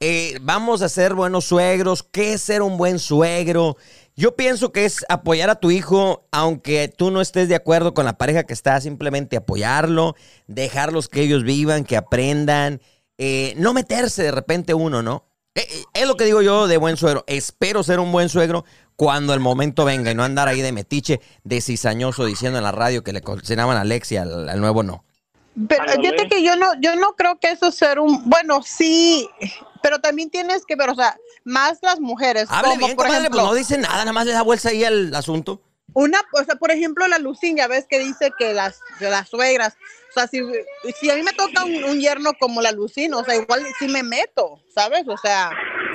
Eh, 0.00 0.38
vamos 0.40 0.80
a 0.80 0.88
ser 0.88 1.12
buenos 1.14 1.44
suegros. 1.44 2.02
¿Qué 2.02 2.32
es 2.32 2.40
ser 2.42 2.62
un 2.62 2.78
buen 2.78 2.98
suegro? 2.98 3.76
Yo 4.14 4.36
pienso 4.36 4.72
que 4.72 4.84
es 4.84 5.06
apoyar 5.08 5.48
a 5.48 5.54
tu 5.54 5.70
hijo, 5.70 6.26
aunque 6.32 6.88
tú 6.88 7.10
no 7.10 7.20
estés 7.20 7.48
de 7.48 7.54
acuerdo 7.54 7.94
con 7.94 8.04
la 8.04 8.18
pareja 8.18 8.44
que 8.44 8.52
está, 8.52 8.80
simplemente 8.80 9.36
apoyarlo, 9.36 10.16
dejarlos 10.46 11.08
que 11.08 11.22
ellos 11.22 11.44
vivan, 11.44 11.84
que 11.84 11.96
aprendan, 11.96 12.82
eh, 13.16 13.54
no 13.56 13.72
meterse 13.72 14.22
de 14.24 14.30
repente 14.30 14.74
uno, 14.74 15.02
¿no? 15.02 15.24
Eh, 15.54 15.66
eh, 15.68 15.84
es 15.94 16.06
lo 16.06 16.16
que 16.16 16.24
digo 16.24 16.42
yo 16.42 16.66
de 16.66 16.76
buen 16.76 16.96
suegro. 16.98 17.24
Espero 17.26 17.82
ser 17.82 18.00
un 18.00 18.12
buen 18.12 18.28
suegro 18.28 18.64
cuando 18.96 19.32
el 19.32 19.40
momento 19.40 19.84
venga 19.84 20.10
y 20.10 20.14
no 20.14 20.24
andar 20.24 20.46
ahí 20.48 20.60
de 20.60 20.72
metiche, 20.72 21.20
de 21.44 21.60
cizañoso 21.60 22.26
diciendo 22.26 22.58
en 22.58 22.64
la 22.64 22.72
radio 22.72 23.02
que 23.02 23.12
le 23.14 23.22
cocinaban 23.22 23.78
a 23.78 23.80
Alex 23.80 24.12
y 24.12 24.16
al, 24.18 24.48
al 24.48 24.60
nuevo 24.60 24.82
no. 24.82 25.04
Pero 25.68 25.84
fíjate 25.84 26.28
que 26.28 26.42
yo 26.42 26.56
no, 26.56 26.68
yo 26.80 26.96
no 26.96 27.14
creo 27.14 27.38
que 27.38 27.50
eso 27.50 27.68
es 27.68 27.74
ser 27.74 27.98
un, 27.98 28.28
bueno, 28.28 28.62
sí, 28.62 29.28
pero 29.82 29.98
también 30.00 30.30
tienes 30.30 30.64
que 30.66 30.76
ver, 30.76 30.90
o 30.90 30.94
sea, 30.94 31.16
más 31.44 31.78
las 31.82 32.00
mujeres, 32.00 32.46
Hable 32.48 32.70
como 32.70 32.86
bien, 32.86 32.96
por 32.96 33.06
comadre, 33.06 33.20
ejemplo, 33.20 33.40
pues 33.40 33.50
no 33.50 33.54
dice 33.56 33.78
nada, 33.78 33.98
nada 33.98 34.12
más 34.12 34.26
le 34.26 34.32
da 34.32 34.42
bolsa 34.42 34.68
ahí 34.70 34.84
al 34.84 35.14
asunto. 35.14 35.60
una, 35.94 36.20
o 36.32 36.44
sea, 36.44 36.54
por 36.56 36.70
ejemplo, 36.70 37.06
la 37.08 37.18
Lucín, 37.18 37.56
ya 37.56 37.66
ves 37.68 37.86
que 37.88 37.98
dice 37.98 38.30
que 38.38 38.54
las, 38.54 38.80
las 39.00 39.28
suegras, 39.28 39.76
o 40.10 40.12
sea, 40.14 40.26
si, 40.26 40.40
si 41.00 41.10
a 41.10 41.14
mí 41.16 41.22
me 41.22 41.32
toca 41.32 41.64
un, 41.64 41.84
un 41.84 42.00
yerno 42.00 42.32
como 42.38 42.60
la 42.62 42.72
Lucín, 42.72 43.12
o 43.14 43.24
sea, 43.24 43.34
igual 43.36 43.62
sí 43.78 43.88
me 43.88 44.02
meto, 44.02 44.60
¿sabes? 44.74 45.04
O 45.08 45.16
sea, 45.16 45.50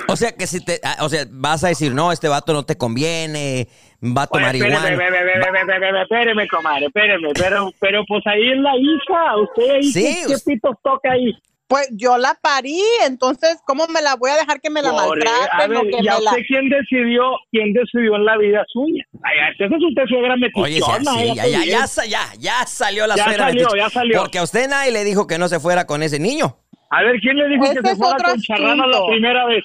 O 0.08 0.16
sea, 0.16 0.32
que 0.32 0.46
si 0.46 0.64
te, 0.64 0.80
ah, 0.82 0.98
o 1.00 1.08
sea, 1.08 1.24
vas 1.30 1.62
a 1.64 1.68
decir, 1.68 1.92
no, 1.92 2.10
este 2.12 2.28
vato 2.28 2.52
no 2.52 2.64
te 2.64 2.76
conviene, 2.76 3.68
vato 4.00 4.34
Oye, 4.34 4.44
marihuana. 4.44 4.76
espéreme, 4.90 5.32
espéreme, 5.32 6.02
espéreme, 6.02 6.48
comadre, 6.48 6.86
espéreme, 6.86 7.28
pero, 7.34 7.70
pero 7.80 8.04
pues 8.08 8.26
ahí 8.26 8.50
es 8.52 8.58
la 8.58 8.72
hija, 8.76 9.36
usted 9.42 9.70
ahí, 9.70 9.92
Sí, 9.92 10.18
¿qué, 10.26 10.34
qué 10.34 10.38
pitos 10.44 10.76
toca 10.82 11.12
ahí? 11.12 11.32
Pues 11.68 11.88
yo 11.92 12.16
la 12.16 12.34
parí, 12.40 12.80
entonces, 13.04 13.60
¿cómo 13.66 13.86
me 13.88 14.00
la 14.00 14.16
voy 14.16 14.30
a 14.30 14.36
dejar 14.36 14.60
que 14.60 14.70
me 14.70 14.80
la 14.82 14.88
a 14.88 14.92
maltraten 14.94 15.76
o 15.76 15.82
ver, 15.84 15.90
que 15.92 15.98
¿y 16.02 16.08
a 16.08 16.16
me 16.18 16.24
la... 16.24 16.30
quién 16.48 16.68
decidió, 16.70 17.22
quién 17.52 17.72
decidió 17.74 18.16
en 18.16 18.24
la 18.24 18.36
vida 18.38 18.64
suya? 18.72 19.04
Ay, 19.22 19.36
esa 19.58 19.76
es 19.76 19.82
usted 19.82 20.02
suegra 20.08 20.34
Oye, 20.34 20.50
sí, 20.80 20.80
metichona. 20.90 21.12
sí, 21.12 21.22
ella 21.30 21.46
ya, 21.46 21.64
ya, 21.64 21.86
ya, 21.86 22.04
ya, 22.08 22.20
ya 22.38 22.66
salió 22.66 23.06
la 23.06 23.16
Ya 23.16 23.24
suegra 23.24 23.44
salió, 23.44 23.68
ya 23.76 23.90
salió. 23.90 24.18
Porque 24.20 24.38
a 24.38 24.42
usted 24.44 24.66
nadie 24.68 24.92
le 24.92 25.04
dijo 25.04 25.26
que 25.26 25.36
no 25.38 25.46
se 25.48 25.60
fuera 25.60 25.86
con 25.86 26.02
ese 26.02 26.18
niño. 26.18 26.56
A 26.90 27.02
ver, 27.02 27.20
¿quién 27.20 27.36
le 27.36 27.48
dijo 27.48 27.64
Ese 27.66 27.80
que 27.82 27.88
se 27.90 27.96
fuera 27.96 28.16
con 28.16 28.40
Charrana 28.40 28.86
la 28.86 29.06
primera 29.06 29.44
vez? 29.46 29.62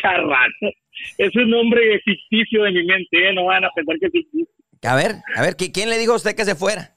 Charrana. 0.00 0.70
Es 1.16 1.34
un 1.34 1.48
nombre 1.48 1.80
ficticio 2.04 2.62
de 2.64 2.72
mi 2.72 2.84
mente, 2.84 3.08
¿eh? 3.30 3.32
no 3.32 3.46
van 3.46 3.64
a 3.64 3.70
pensar 3.70 3.96
que 3.98 4.06
es 4.06 4.12
ficticio. 4.12 4.46
A 4.82 4.94
ver, 4.96 5.16
a 5.34 5.40
ver, 5.42 5.56
¿qui- 5.56 5.72
¿quién 5.72 5.88
le 5.88 5.96
dijo 5.96 6.12
a 6.12 6.16
usted 6.16 6.36
que 6.36 6.44
se 6.44 6.54
fuera? 6.54 6.94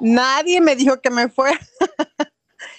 Nadie 0.00 0.60
me 0.60 0.76
dijo 0.76 1.00
que 1.00 1.08
me 1.10 1.28
fuera. 1.28 1.58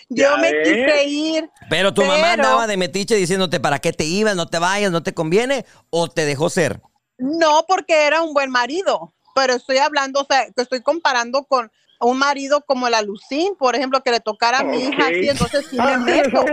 yo 0.10 0.38
me 0.38 0.52
ves. 0.52 0.68
quise 0.68 1.04
ir. 1.06 1.50
Pero 1.70 1.94
tu 1.94 2.04
mamá 2.04 2.34
andaba 2.34 2.68
de 2.68 2.78
metiche 2.78 3.16
diciéndote 3.16 3.60
para 3.60 3.80
qué 3.80 3.94
te 3.94 4.06
ibas, 4.06 4.36
no 4.36 4.48
te 4.48 4.60
vayas, 4.60 4.92
no 4.92 5.04
te 5.04 5.14
conviene, 5.14 5.66
o 5.90 6.08
te 6.08 6.26
dejó 6.26 6.50
ser. 6.50 6.82
No, 7.18 7.66
porque 7.68 8.08
era 8.08 8.22
un 8.22 8.34
buen 8.34 8.52
marido, 8.52 9.14
pero 9.34 9.54
estoy 9.54 9.78
hablando, 9.78 10.22
o 10.22 10.26
sea, 10.26 10.46
que 10.56 10.62
estoy 10.62 10.82
comparando 10.82 11.44
con 11.46 11.72
un 12.02 12.18
marido 12.18 12.62
como 12.66 12.90
la 12.90 13.02
Lucín, 13.02 13.56
por 13.58 13.76
ejemplo, 13.76 14.02
que 14.04 14.12
le 14.12 14.20
tocara 14.20 14.60
a 14.60 14.64
mi 14.64 14.78
hija 14.78 15.08
así, 15.08 15.30
entonces 15.30 15.66
sí 15.68 15.78
Ah, 15.80 15.98
me 15.98 16.12
meto. 16.24 16.44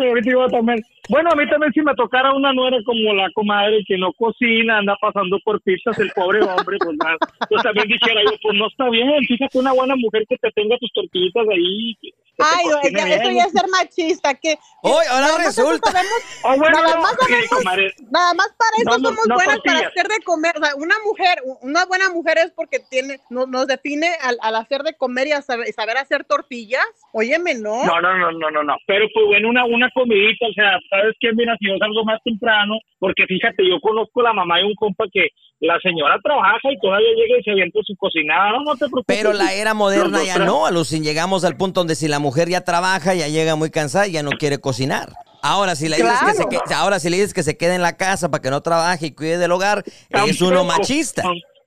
Bueno, 1.09 1.31
a 1.33 1.37
mí 1.37 1.49
también 1.51 1.73
si 1.73 1.83
me 1.83 1.95
tocara 1.95 2.33
una 2.33 2.53
nuera 2.53 2.79
como 2.87 3.13
la 3.15 3.29
comadre 3.35 3.83
que 3.87 3.99
no 3.99 4.13
cocina, 4.13 4.79
anda 4.79 4.97
pasando 5.01 5.39
por 5.45 5.61
pistas, 5.63 5.99
el 5.99 6.11
pobre 6.13 6.43
hombre, 6.43 6.79
pues 6.79 6.97
más. 6.97 7.17
Pues 7.49 7.63
también 7.63 7.89
dijera 7.89 8.21
yo, 8.25 8.37
pues 8.41 8.57
no 8.57 8.69
está 8.69 8.89
bien, 8.89 9.23
fíjate 9.27 9.59
una 9.59 9.73
buena 9.73 9.97
mujer 9.97 10.25
que 10.29 10.39
te 10.39 10.51
tenga 10.53 10.77
tus 10.79 10.93
tortillitas 10.93 11.47
ahí, 11.51 11.97
que, 12.01 12.11
Ay, 12.39 12.65
te 12.65 12.75
oye, 12.75 12.81
cocine 12.81 13.01
ya- 13.11 13.15
eso 13.17 13.31
ya 13.31 13.45
es 13.45 13.53
ser 13.53 13.69
machista. 13.69 14.35
Que, 14.35 14.59
Hoy, 14.83 15.05
ahora 15.11 15.27
nada 15.27 15.39
más 15.39 15.47
eso 15.49 15.63
resulta. 15.63 15.91
sabemos- 15.93 16.23
Oh, 16.45 16.57
bueno, 16.57 16.83
nada, 16.83 16.97
más 17.01 17.15
sabemos- 17.21 17.49
comadre. 17.51 17.95
nada 18.11 18.35
más 18.35 18.49
para 18.59 18.71
eso 18.79 18.85
No, 18.91 18.99
no, 18.99 19.09
somos 19.11 19.29
no 19.29 19.35
buenas 19.35 19.59
para 19.65 19.79
hacer 19.89 20.09
de 20.09 20.19
comer. 20.25 20.55
O 20.57 20.65
sea, 20.65 20.75
una 20.77 20.95
mujer, 21.05 21.39
una 21.61 21.85
buena 21.87 22.09
mujer 22.11 22.39
es 22.39 22.51
porque 22.53 22.79
tiene, 22.91 23.21
no- 23.31 23.47
nos 23.47 23.67
define 23.67 24.09
al, 24.23 24.39
al 24.41 24.57
hacer 24.57 24.83
de 24.83 24.95
comer 24.97 25.27
y 25.29 25.33
a 25.33 25.43
saber, 25.43 25.73
saber 25.73 25.97
hacer 25.99 26.25
tortillas. 26.25 26.85
Óyeme, 27.13 27.55
¿no? 27.55 27.85
No, 27.85 28.01
no, 28.01 28.17
no, 28.17 28.33
no, 28.33 28.51
no, 28.51 28.63
no. 28.63 28.77
Pero 28.87 29.07
pues 29.13 29.27
bueno, 29.27 29.49
una, 29.51 29.65
una 29.67 29.91
comidita, 29.95 30.47
o 30.47 30.53
sea, 30.55 30.79
¿sabes 30.91 31.15
qué? 31.21 31.33
Mira, 31.35 31.55
si 31.61 31.69
yo 31.69 31.77
salgo 31.79 32.05
más 32.05 32.19
temprano, 32.25 32.75
porque 32.99 33.27
fíjate, 33.27 33.63
yo 33.69 33.79
conozco 33.81 34.23
la 34.23 34.33
mamá 34.33 34.59
de 34.59 34.65
un 34.65 34.75
compa 34.75 35.05
que 35.13 35.29
la 35.67 35.79
señora 35.81 36.17
trabaja 36.23 36.59
y 36.73 36.79
todavía 36.81 37.09
llega 37.17 37.39
y 37.41 37.43
se 37.43 37.51
avienta 37.53 37.79
su 37.85 37.95
cocinada. 37.97 38.51
No, 38.53 38.65
no 38.65 38.73
te 38.73 38.79
preocupes. 38.89 39.05
Pero 39.07 39.33
la 39.33 39.53
era 39.55 39.75
moderna 39.75 40.19
Los 40.19 40.27
ya 40.27 40.39
no, 40.39 40.67
Alucin. 40.67 41.03
Llegamos 41.05 41.45
al 41.45 41.57
punto 41.57 41.81
donde 41.81 41.95
si 41.95 42.09
la 42.09 42.19
mujer 42.19 42.49
ya 42.49 42.63
trabaja, 42.63 43.15
ya 43.15 43.29
llega 43.29 43.55
muy 43.57 43.71
cansada 43.71 44.07
y 44.09 44.13
ya 44.13 44.23
no 44.23 44.33
quiere 44.33 44.59
cocinar. 44.59 45.13
Ahora 45.45 45.75
si, 45.75 45.89
le 45.89 45.97
dices 45.97 46.19
que 46.27 46.35
se 46.35 46.47
que- 46.49 46.75
ahora, 46.75 46.99
si 47.01 47.11
le 47.11 47.17
dices 47.17 47.35
que 47.35 47.43
se 47.43 47.57
quede 47.57 47.75
en 47.75 47.83
la 47.83 47.97
casa 47.97 48.31
para 48.31 48.41
que 48.43 48.51
no 48.51 48.61
trabaje 48.63 49.07
y 49.07 49.11
cuide 49.13 49.39
del 49.39 49.51
hogar, 49.53 49.83
es 50.11 50.41
uno 50.41 50.65
machista. 50.65 51.23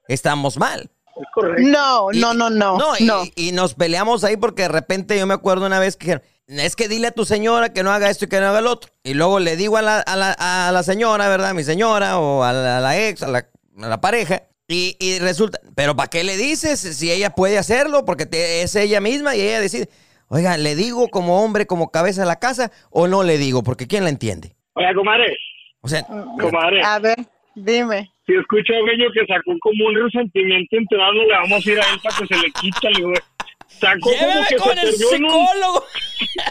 Estamos 0.07 0.57
mal. 0.57 0.89
No, 1.59 2.11
Y- 2.11 2.19
no, 2.19 2.33
no, 2.33 2.49
no. 2.49 2.77
No, 2.77 2.97
y, 2.99 3.03
no. 3.05 3.23
y 3.35 3.51
nos 3.53 3.73
peleamos 3.73 4.23
ahí 4.23 4.37
porque 4.37 4.63
de 4.63 4.67
repente 4.69 5.17
yo 5.17 5.25
me 5.25 5.33
acuerdo 5.33 5.65
una 5.65 5.79
vez 5.79 5.95
que 5.95 6.05
dijeron, 6.05 6.23
es 6.47 6.75
que 6.75 6.87
dile 6.87 7.07
a 7.07 7.11
tu 7.11 7.25
señora 7.25 7.69
que 7.73 7.83
no 7.83 7.91
haga 7.91 8.09
esto 8.09 8.25
y 8.25 8.27
que 8.27 8.39
no 8.39 8.47
haga 8.47 8.59
el 8.59 8.67
otro. 8.67 8.91
Y 9.03 9.13
luego 9.13 9.39
le 9.39 9.55
digo 9.55 9.77
a 9.77 9.81
la, 9.81 9.99
a 9.99 10.15
la, 10.15 10.35
a 10.67 10.71
la 10.71 10.83
señora, 10.83 11.27
¿verdad? 11.29 11.53
Mi 11.53 11.63
señora 11.63 12.19
o 12.19 12.43
a 12.43 12.51
la, 12.53 12.77
a 12.77 12.81
la 12.81 12.99
ex, 13.07 13.23
a 13.23 13.27
la, 13.27 13.45
la 13.75 14.01
pareja. 14.01 14.43
Y, 14.67 14.95
y 14.99 15.19
resulta, 15.19 15.59
pero 15.75 15.95
¿para 15.95 16.09
qué 16.09 16.23
le 16.23 16.37
dices 16.37 16.79
si 16.79 17.11
ella 17.11 17.29
puede 17.29 17.57
hacerlo? 17.59 18.03
Porque 18.03 18.25
te- 18.25 18.63
es 18.63 18.75
ella 18.75 18.99
misma 18.99 19.35
y 19.35 19.41
ella 19.41 19.59
decide, 19.61 19.89
oiga, 20.27 20.57
¿le 20.57 20.75
digo 20.75 21.07
como 21.09 21.43
hombre, 21.43 21.67
como 21.67 21.91
cabeza 21.91 22.21
de 22.21 22.27
la 22.27 22.39
casa 22.39 22.71
o 22.89 23.07
no 23.07 23.21
le 23.21 23.37
digo? 23.37 23.61
Porque 23.63 23.85
¿quién 23.85 24.03
la 24.03 24.09
entiende? 24.09 24.55
Oiga, 24.73 24.91
comadre, 24.95 25.37
O 25.81 25.87
sea, 25.87 26.03
comadre, 26.41 26.81
A 26.83 26.97
ver, 26.97 27.15
dime. 27.53 28.11
si 28.25 28.33
escucho 28.33 28.73
a 28.73 28.83
Bello 28.87 29.11
que 29.13 29.21
sacó 29.27 29.51
como 29.61 29.85
un 29.85 29.95
resentimiento 30.03 30.77
entre 30.77 30.97
no 30.97 31.11
le 31.13 31.27
vamos 31.29 31.63
a 31.65 31.69
ir 31.71 31.79
a 31.79 31.93
él 31.93 31.99
para 32.03 32.17
que 32.17 32.25
se 32.25 32.35
le 32.41 32.51
quita, 32.53 32.89
le 32.89 32.97
digo, 32.97 33.13
sacó 33.67 34.09
como 34.19 34.47
que 34.49 34.55
con 34.57 34.73
se 34.73 34.81
el 34.81 34.89
perdió 34.91 35.13
en 35.13 35.23
un... 35.25 35.29
psicólogo. 35.29 35.83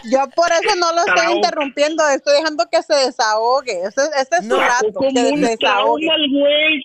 Yo 0.09 0.19
por 0.33 0.47
eso 0.53 0.75
no 0.77 0.93
lo 0.93 1.05
estoy 1.05 1.35
interrumpiendo, 1.35 2.07
estoy 2.07 2.37
dejando 2.37 2.63
que 2.71 2.81
se 2.81 2.93
desahogue. 2.95 3.81
Este, 3.83 4.01
este 4.21 4.37
es 4.37 4.47
su 4.47 4.55
rato, 4.57 4.93
como 4.93 5.11
que 5.13 5.19
un 5.33 5.43
se 5.43 5.49
desahogue. 5.51 5.57
trauma 6.07 6.15
el 6.15 6.31
güey. 6.31 6.83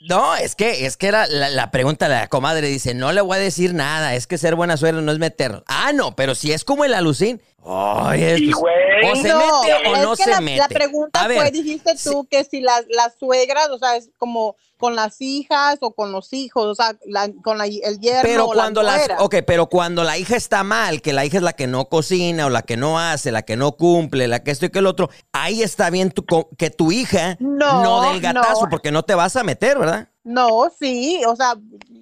No, 0.00 0.34
es 0.34 0.54
que, 0.54 0.86
es 0.86 0.96
que 0.96 1.08
era 1.08 1.26
la, 1.26 1.50
la 1.50 1.70
pregunta 1.70 2.08
la 2.08 2.28
comadre. 2.28 2.68
Dice, 2.68 2.94
no 2.94 3.12
le 3.12 3.20
voy 3.20 3.36
a 3.36 3.40
decir 3.40 3.74
nada, 3.74 4.14
es 4.14 4.26
que 4.26 4.38
ser 4.38 4.54
buena 4.54 4.76
suegra 4.76 5.00
no 5.02 5.12
es 5.12 5.18
meter. 5.18 5.62
Ah, 5.66 5.92
no, 5.92 6.16
pero 6.16 6.34
si 6.34 6.52
es 6.52 6.64
como 6.64 6.84
el 6.84 6.94
alucín. 6.94 7.42
Ay, 7.64 8.36
Sí, 8.38 8.52
o 8.52 9.16
se 9.16 9.28
no, 9.28 9.38
mete 9.38 9.88
o 9.88 9.96
no 10.02 10.16
se 10.16 10.30
la, 10.30 10.40
mete. 10.40 10.58
la 10.58 10.68
pregunta 10.68 11.22
A 11.22 11.28
ver, 11.28 11.40
fue, 11.40 11.50
dijiste 11.50 11.94
tú, 12.02 12.26
que 12.30 12.44
si 12.44 12.60
las, 12.60 12.84
las 12.88 13.14
suegras, 13.18 13.68
o 13.70 13.78
sea, 13.78 13.96
es 13.96 14.10
como 14.18 14.56
con 14.78 14.96
las 14.96 15.20
hijas 15.20 15.76
o 15.82 15.92
con 15.94 16.10
los 16.10 16.32
hijos, 16.32 16.64
o 16.64 16.74
sea, 16.74 16.96
la- 17.04 17.30
con 17.44 17.58
la- 17.58 17.66
el 17.66 18.00
yerno 18.00 18.22
Pero 18.22 18.46
o 18.46 18.52
cuando 18.52 18.82
la 18.82 18.96
las, 18.96 19.20
ok, 19.20 19.36
pero 19.46 19.66
cuando 19.66 20.04
la 20.04 20.16
hija 20.16 20.36
está 20.36 20.64
mal, 20.64 21.02
que 21.02 21.12
la 21.12 21.26
hija 21.26 21.36
es 21.36 21.42
la 21.42 21.52
que 21.52 21.66
no 21.66 21.84
cocina 21.86 22.46
o 22.46 22.50
la 22.50 22.62
que 22.62 22.78
no 22.78 22.98
hace, 22.98 23.30
la 23.30 23.42
que 23.42 23.56
no 23.56 23.72
cumple, 23.72 24.26
la 24.26 24.42
que 24.42 24.50
esto 24.52 24.64
y 24.66 24.70
que 24.70 24.78
el 24.78 24.86
otro, 24.86 25.10
ahí 25.32 25.62
está 25.62 25.90
bien 25.90 26.10
tu 26.10 26.24
que 26.56 26.70
tu 26.70 26.92
hija 26.92 27.36
No, 27.40 27.82
no 27.82 28.00
del 28.10 28.20
gatazo, 28.22 28.62
no. 28.64 28.68
porque 28.70 28.90
no 28.90 29.02
te 29.02 29.14
vas 29.14 29.36
a 29.36 29.42
meter, 29.44 29.78
¿verdad? 29.78 30.08
No, 30.22 30.70
sí, 30.78 31.22
o 31.26 31.34
sea, 31.34 31.54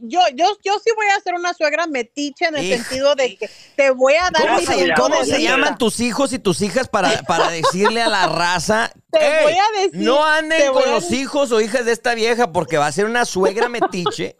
yo, 0.02 0.20
yo, 0.35 0.46
yo 0.64 0.78
sí 0.85 0.90
voy 0.96 1.07
a 1.16 1.20
ser 1.20 1.35
una 1.35 1.54
suegra 1.54 1.87
metiche 1.87 2.46
en 2.46 2.57
el 2.57 2.64
Hija. 2.64 2.83
sentido 2.85 3.14
de 3.14 3.37
que 3.37 3.48
te 3.76 3.90
voy 3.90 4.14
a 4.14 4.28
dar 4.31 4.42
¿Cómo 4.42 4.59
mi 4.59 4.66
se, 4.66 4.94
cómo 4.94 5.24
se 5.24 5.37
vida. 5.38 5.50
llaman 5.50 5.78
tus 5.78 6.00
hijos 6.00 6.33
y 6.33 6.38
tus 6.40 6.61
hijas 6.62 6.88
para, 6.88 7.22
para 7.22 7.48
decirle 7.50 8.02
a 8.02 8.09
la 8.09 8.26
raza? 8.26 8.90
Te 9.12 9.18
"Ey, 9.24 9.44
voy 9.44 9.52
a 9.52 9.81
decir- 9.83 10.00
no 10.04 10.24
anden 10.24 10.72
voy 10.72 10.83
con 10.83 10.90
a 10.90 10.94
los 10.96 11.04
decir- 11.04 11.20
hijos 11.20 11.52
o 11.52 11.61
hijas 11.61 11.85
de 11.85 11.92
esta 11.92 12.14
vieja 12.14 12.50
porque 12.52 12.76
va 12.76 12.87
a 12.88 12.92
ser 12.92 13.04
una 13.04 13.24
suegra 13.24 13.68
metiche 13.68 14.37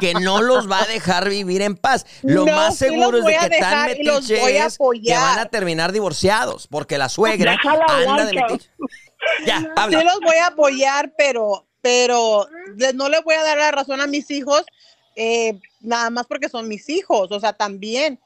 que 0.00 0.12
no 0.14 0.42
los 0.42 0.68
va 0.70 0.82
a 0.82 0.86
dejar 0.86 1.28
vivir 1.28 1.62
en 1.62 1.76
paz. 1.76 2.04
Lo 2.22 2.44
No, 2.44 2.52
más 2.52 2.74
sí 2.76 2.86
seguro 2.86 3.18
es 3.18 3.24
de 3.24 3.36
a 3.36 3.48
que 3.48 3.58
tan 3.60 3.86
dejar 3.86 4.00
y 4.00 4.02
los 4.02 4.22
metiche 4.22 4.40
voy 4.40 4.56
a 4.56 4.66
es 4.66 4.76
que 4.78 5.14
van 5.14 5.38
a 5.38 5.46
terminar 5.46 5.92
divorciados 5.92 6.66
porque 6.66 6.98
la 6.98 7.08
suegra 7.08 7.52
Déjala 7.52 7.84
anda 8.10 8.24
de 8.26 8.32
metiche. 8.34 8.70
Ya, 9.46 9.60
Sí 9.60 9.66
habla. 9.76 10.02
los 10.04 10.20
voy 10.20 10.36
a 10.36 10.48
apoyar, 10.48 11.12
pero, 11.16 11.66
pero 11.82 12.46
no 12.94 13.08
le 13.08 13.20
voy 13.22 13.34
a 13.34 13.42
dar 13.42 13.58
la 13.58 13.70
razón 13.70 14.00
a 14.00 14.06
mis 14.06 14.30
hijos 14.30 14.64
eh, 15.16 15.60
nada 15.80 16.10
más 16.10 16.26
porque 16.26 16.48
son 16.48 16.68
mis 16.68 16.88
hijos. 16.88 17.30
O 17.30 17.40
sea, 17.40 17.52
también 17.52 18.18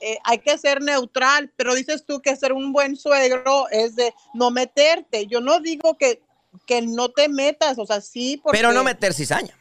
eh, 0.00 0.18
hay 0.24 0.38
que 0.38 0.56
ser 0.58 0.82
neutral, 0.82 1.52
pero 1.56 1.74
dices 1.74 2.04
tú 2.04 2.20
que 2.20 2.36
ser 2.36 2.52
un 2.52 2.72
buen 2.72 2.96
suegro 2.96 3.68
es 3.70 3.96
de 3.96 4.14
no 4.34 4.50
meterte. 4.50 5.26
Yo 5.26 5.40
no 5.40 5.60
digo 5.60 5.96
que, 5.96 6.20
que 6.66 6.82
no 6.82 7.10
te 7.10 7.28
metas, 7.28 7.78
o 7.78 7.86
sea, 7.86 8.00
sí, 8.00 8.40
porque... 8.42 8.58
Pero 8.58 8.72
no 8.72 8.82
meter 8.84 9.14
cizaña. 9.14 9.56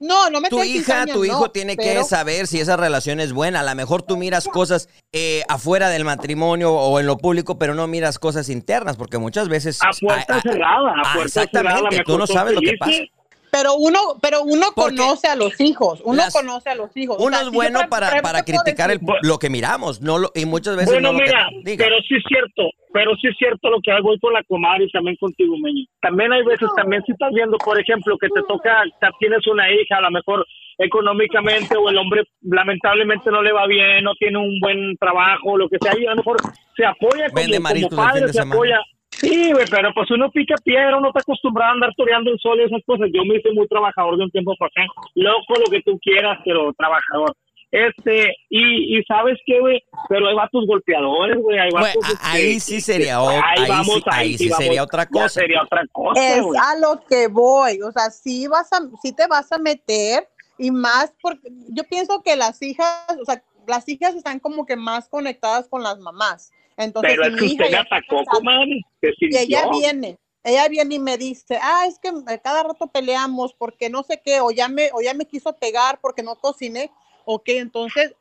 No, 0.00 0.30
no 0.30 0.40
meter 0.40 0.58
Tu 0.58 0.64
hija, 0.64 1.04
tu 1.04 1.26
hijo 1.26 1.40
no, 1.40 1.50
tiene 1.50 1.76
pero- 1.76 2.00
que 2.00 2.06
saber 2.06 2.46
si 2.46 2.58
esa 2.58 2.76
relación 2.76 3.20
es 3.20 3.34
buena. 3.34 3.60
A 3.60 3.62
lo 3.62 3.74
mejor 3.74 4.02
tú 4.02 4.16
miras 4.16 4.48
cosas 4.48 4.88
eh, 5.12 5.42
afuera 5.48 5.90
del 5.90 6.04
matrimonio 6.04 6.72
o 6.72 6.98
en 6.98 7.06
lo 7.06 7.18
público, 7.18 7.58
pero 7.58 7.74
no 7.74 7.86
miras 7.86 8.18
cosas 8.18 8.48
internas, 8.48 8.96
porque 8.96 9.18
muchas 9.18 9.48
veces... 9.48 9.78
A 9.82 9.90
puerta 10.00 10.36
ah, 10.36 10.40
cerrada, 10.40 10.90
a 10.90 11.02
ah, 11.04 11.12
puerta 11.14 11.46
cerrada. 11.46 11.76
a 11.76 11.80
lo 11.82 11.88
Exactamente, 11.88 12.04
tú 12.04 12.18
no 12.18 12.26
sabes 12.26 12.54
lo 12.54 12.62
que 12.62 12.76
pasa. 12.78 12.92
Pero 13.52 13.74
uno, 13.74 13.98
pero 14.22 14.42
uno 14.42 14.66
Porque 14.74 14.96
conoce 14.96 15.26
a 15.28 15.34
los 15.36 15.60
hijos, 15.60 16.00
uno 16.04 16.16
las- 16.16 16.32
conoce 16.32 16.70
a 16.70 16.74
los 16.74 16.96
hijos. 16.96 17.16
O 17.18 17.24
Uno 17.24 17.36
sea, 17.36 17.46
es 17.46 17.52
bueno 17.52 17.80
para, 17.90 18.20
para 18.22 18.42
puedo 18.42 18.44
criticar 18.62 18.90
el, 18.90 19.00
lo 19.22 19.38
que 19.38 19.50
miramos, 19.50 20.00
no 20.00 20.18
lo, 20.18 20.30
y 20.34 20.46
muchas 20.46 20.76
veces 20.76 20.92
Bueno, 20.92 21.12
no 21.12 21.18
lo 21.18 21.24
que 21.24 21.24
mira, 21.30 21.46
diga. 21.64 21.84
pero 21.84 21.96
sí 22.08 22.14
es 22.16 22.22
cierto, 22.28 22.70
pero 22.92 23.10
sí 23.16 23.28
es 23.28 23.36
cierto 23.36 23.70
lo 23.70 23.78
que 23.82 23.90
voy 24.02 24.18
con 24.20 24.32
la 24.32 24.42
comadre 24.44 24.84
y 24.84 24.90
también 24.90 25.16
contigo, 25.20 25.54
Meño. 25.62 25.84
También 26.00 26.32
hay 26.32 26.44
veces, 26.44 26.68
también 26.76 27.02
si 27.04 27.12
estás 27.12 27.30
viendo, 27.32 27.56
por 27.58 27.78
ejemplo, 27.80 28.16
que 28.18 28.28
te 28.28 28.40
toca, 28.48 28.82
tienes 29.18 29.46
una 29.46 29.70
hija, 29.72 29.96
a 29.98 30.02
lo 30.02 30.10
mejor 30.10 30.46
económicamente 30.78 31.76
o 31.76 31.88
el 31.90 31.98
hombre 31.98 32.24
lamentablemente 32.42 33.30
no 33.30 33.42
le 33.42 33.52
va 33.52 33.66
bien, 33.66 34.02
no 34.04 34.14
tiene 34.14 34.38
un 34.38 34.58
buen 34.60 34.96
trabajo, 34.98 35.56
lo 35.56 35.68
que 35.68 35.76
sea, 35.80 35.92
y 35.98 36.06
a 36.06 36.10
lo 36.10 36.16
mejor 36.16 36.36
se 36.76 36.84
apoya 36.84 37.28
como, 37.30 37.42
como 37.90 37.96
padre, 37.96 38.26
se 38.28 38.32
semana. 38.32 38.80
Sí, 39.20 39.52
güey, 39.52 39.66
pero 39.70 39.92
pues 39.94 40.10
uno 40.10 40.30
pica 40.30 40.54
piedra, 40.64 40.96
uno 40.96 41.08
está 41.08 41.20
acostumbrado 41.20 41.70
a 41.70 41.74
andar 41.74 41.90
toreando 41.96 42.30
el 42.30 42.38
sol 42.40 42.58
y 42.60 42.64
esas 42.64 42.80
cosas. 42.86 43.08
Yo 43.12 43.22
me 43.24 43.36
hice 43.36 43.50
muy 43.52 43.66
trabajador 43.68 44.16
de 44.16 44.24
un 44.24 44.30
tiempo 44.30 44.54
para 44.58 44.68
acá. 44.68 44.92
Loco, 45.14 45.54
lo 45.58 45.70
que 45.70 45.82
tú 45.82 45.98
quieras, 46.02 46.38
pero 46.44 46.72
trabajador. 46.72 47.36
Este, 47.72 48.34
y, 48.48 48.98
y 48.98 49.04
sabes 49.04 49.38
qué, 49.46 49.60
güey, 49.60 49.80
pero 50.08 50.26
hay 50.26 50.34
vatos 50.34 50.66
golpeadores, 50.66 51.36
güey, 51.40 51.56
hay 51.58 51.70
vatos... 51.70 52.02
este, 52.04 52.18
ahí 52.26 52.58
sí 52.58 52.80
sería 52.80 53.12
que- 53.12 53.14
o- 53.16 53.28
ahí 53.30 53.68
vamos, 53.68 53.94
sí- 53.94 54.02
ahí 54.10 54.36
sí 54.38 54.48
vamos, 54.48 54.64
sería 54.64 54.82
otra 54.82 55.06
cosa. 55.06 55.28
sería 55.28 55.62
otra 55.62 55.82
cosa, 55.92 56.36
Es 56.38 56.44
a 56.60 56.76
lo 56.80 57.00
que 57.08 57.28
voy, 57.28 57.80
o 57.82 57.92
sea, 57.92 58.10
sí 58.10 58.48
vas 58.48 58.72
a, 58.72 58.78
sí 59.00 59.14
te 59.14 59.28
vas 59.28 59.52
a 59.52 59.58
meter 59.58 60.26
y 60.58 60.72
más 60.72 61.14
porque 61.22 61.48
yo 61.68 61.84
pienso 61.84 62.20
que 62.24 62.34
las 62.34 62.60
hijas, 62.60 63.06
o 63.20 63.24
sea, 63.24 63.40
las 63.68 63.88
hijas 63.88 64.16
están 64.16 64.40
como 64.40 64.66
que 64.66 64.74
más 64.74 65.08
conectadas 65.08 65.68
con 65.68 65.84
las 65.84 66.00
mamás. 66.00 66.50
Entonces, 66.80 67.12
Pero 67.14 67.24
si 67.24 67.30
es 67.30 67.38
que 67.38 67.46
usted 67.46 67.70
me 67.70 67.76
atacó, 67.76 68.24
comadre. 68.24 68.80
y 69.02 69.36
ella 69.36 69.68
viene, 69.70 70.18
ella 70.42 70.68
viene 70.68 70.94
y 70.94 70.98
me 70.98 71.18
dice, 71.18 71.58
ah, 71.60 71.84
es 71.86 71.98
que 71.98 72.08
eh, 72.08 72.40
cada 72.42 72.62
rato 72.62 72.86
peleamos 72.86 73.52
porque 73.52 73.90
no 73.90 74.02
sé 74.02 74.20
qué, 74.24 74.40
o 74.40 74.50
ya 74.50 74.68
me, 74.68 74.90
o 74.94 75.02
ya 75.02 75.12
me 75.12 75.26
quiso 75.26 75.54
pegar 75.56 75.98
porque 76.00 76.22
no 76.22 76.36
cociné, 76.36 76.90
ok, 77.26 77.48
entonces 77.48 78.14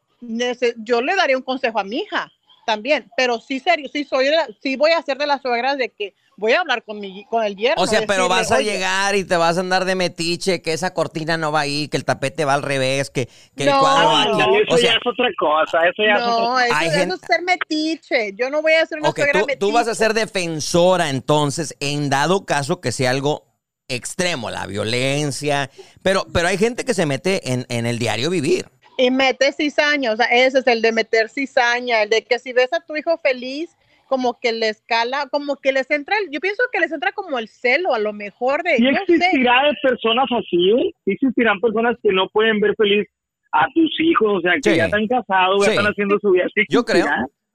yo 0.78 1.02
le 1.02 1.16
daría 1.16 1.38
un 1.38 1.44
consejo 1.44 1.80
a 1.80 1.84
mi 1.86 2.00
hija 2.00 2.30
también, 2.70 3.10
pero 3.18 3.40
sí 3.40 3.60
serio, 3.60 3.90
sí 3.92 4.04
soy, 4.04 4.26
de 4.26 4.32
la- 4.36 4.48
sí 4.62 4.76
voy 4.76 4.92
a 4.92 5.02
ser 5.02 5.18
de 5.18 5.26
las 5.26 5.42
suegras 5.42 5.78
de 5.80 5.90
que 5.90 6.14
voy 6.38 6.54
a 6.54 6.60
hablar 6.60 6.84
con 6.84 7.00
mi, 7.00 7.26
con 7.26 7.44
el 7.44 7.56
yerno. 7.56 7.82
O 7.82 7.88
sea, 7.88 8.02
pero 8.02 8.24
decirle, 8.24 8.30
vas 8.30 8.52
a 8.52 8.58
"Oye, 8.58 8.72
llegar 8.74 9.16
y 9.16 9.24
te 9.24 9.36
vas 9.38 9.58
a 9.58 9.62
andar 9.62 9.86
de 9.86 9.96
metiche, 9.96 10.62
que 10.62 10.74
esa 10.74 10.94
cortina 10.94 11.36
no 11.38 11.52
va 11.52 11.62
ahí, 11.62 11.88
que 11.88 11.98
el 11.98 12.06
tapete 12.06 12.46
va 12.46 12.54
al 12.54 12.62
revés, 12.62 13.10
que, 13.10 13.28
que 13.58 13.64
el 13.64 13.70
No, 13.72 13.80
cuadro 13.80 14.06
va 14.06 14.22
Ah, 14.22 14.24
aquí. 14.24 14.64
eso 14.64 14.76
O 14.76 14.78
sea, 14.78 14.92
ya 14.92 14.96
es 14.98 15.08
otra 15.08 15.28
cosa, 15.40 15.78
eso 15.80 16.04
ya 16.06 16.14
es 16.16 16.22
otra 16.22 16.32
No, 16.32 16.60
eso, 16.60 16.76
es 17.16 17.22
ser 17.28 17.42
metiche. 17.42 18.34
Yo 18.36 18.50
no 18.52 18.62
voy 18.62 18.74
a 18.74 18.86
ser 18.86 19.00
una 19.00 19.10
ok, 19.10 19.16
suegra 19.18 19.40
tú, 19.40 19.46
metiche. 19.48 19.60
tú 19.60 19.72
vas 19.72 19.88
a 19.88 19.96
ser 19.96 20.14
defensora 20.14 21.10
entonces, 21.10 21.76
en 21.80 22.10
dado 22.10 22.46
caso 22.46 22.80
que 22.82 22.92
sea 22.92 23.10
algo 23.10 23.48
extremo, 23.88 24.52
la 24.52 24.68
violencia, 24.68 25.72
pero, 26.04 26.28
pero 26.32 26.48
hay 26.48 26.58
gente 26.60 26.86
que 26.86 26.94
se 26.94 27.08
mete 27.08 27.52
en, 27.52 27.66
en 27.70 27.88
el 27.88 27.98
diario 27.98 28.30
vivir. 28.30 28.70
Y 29.02 29.12
mete 29.12 29.54
cizaña, 29.54 30.12
o 30.12 30.16
sea, 30.18 30.26
ese 30.26 30.60
es 30.60 30.68
el 30.68 30.82
de 30.82 30.92
meter 30.92 31.30
cizaña, 31.30 32.04
el 32.04 32.10
de 32.10 32.24
que 32.26 32.38
si 32.38 32.52
ves 32.52 32.74
a 32.74 32.82
tu 32.86 32.98
hijo 32.98 33.18
feliz, 33.18 33.76
como 34.08 34.38
que 34.42 34.52
le 34.52 34.68
escala, 34.68 35.28
como 35.32 35.56
que 35.56 35.72
les 35.72 35.90
entra, 35.90 36.18
el- 36.18 36.30
yo 36.32 36.40
pienso 36.42 36.64
que 36.74 36.80
les 36.82 36.92
entra 36.92 37.14
como 37.14 37.40
el 37.40 37.48
celo, 37.48 37.94
a 37.94 38.00
lo 38.00 38.12
mejor 38.12 38.62
de, 38.64 38.76
sé, 38.76 38.90
existirá 38.90 39.64
de 39.64 39.78
personas 39.82 40.26
así, 40.38 40.94
existirán 41.06 41.62
personas 41.62 41.96
que 42.04 42.12
no 42.12 42.28
pueden 42.30 42.60
ver 42.60 42.74
feliz 42.76 43.08
a 43.54 43.68
tus 43.74 43.90
hijos, 44.02 44.40
o 44.40 44.42
sea, 44.42 44.54
que 44.62 44.72
Sí. 44.72 44.76
ya 44.78 44.86
están 44.86 45.08
casados, 45.08 45.64
Sí. 45.64 45.68
ya 45.68 45.72
están 45.78 45.92
haciendo 45.92 46.20
su 46.20 46.32
vida. 46.32 46.46
Sí 46.54 46.64
Yo 46.70 46.84
creo. 46.84 47.06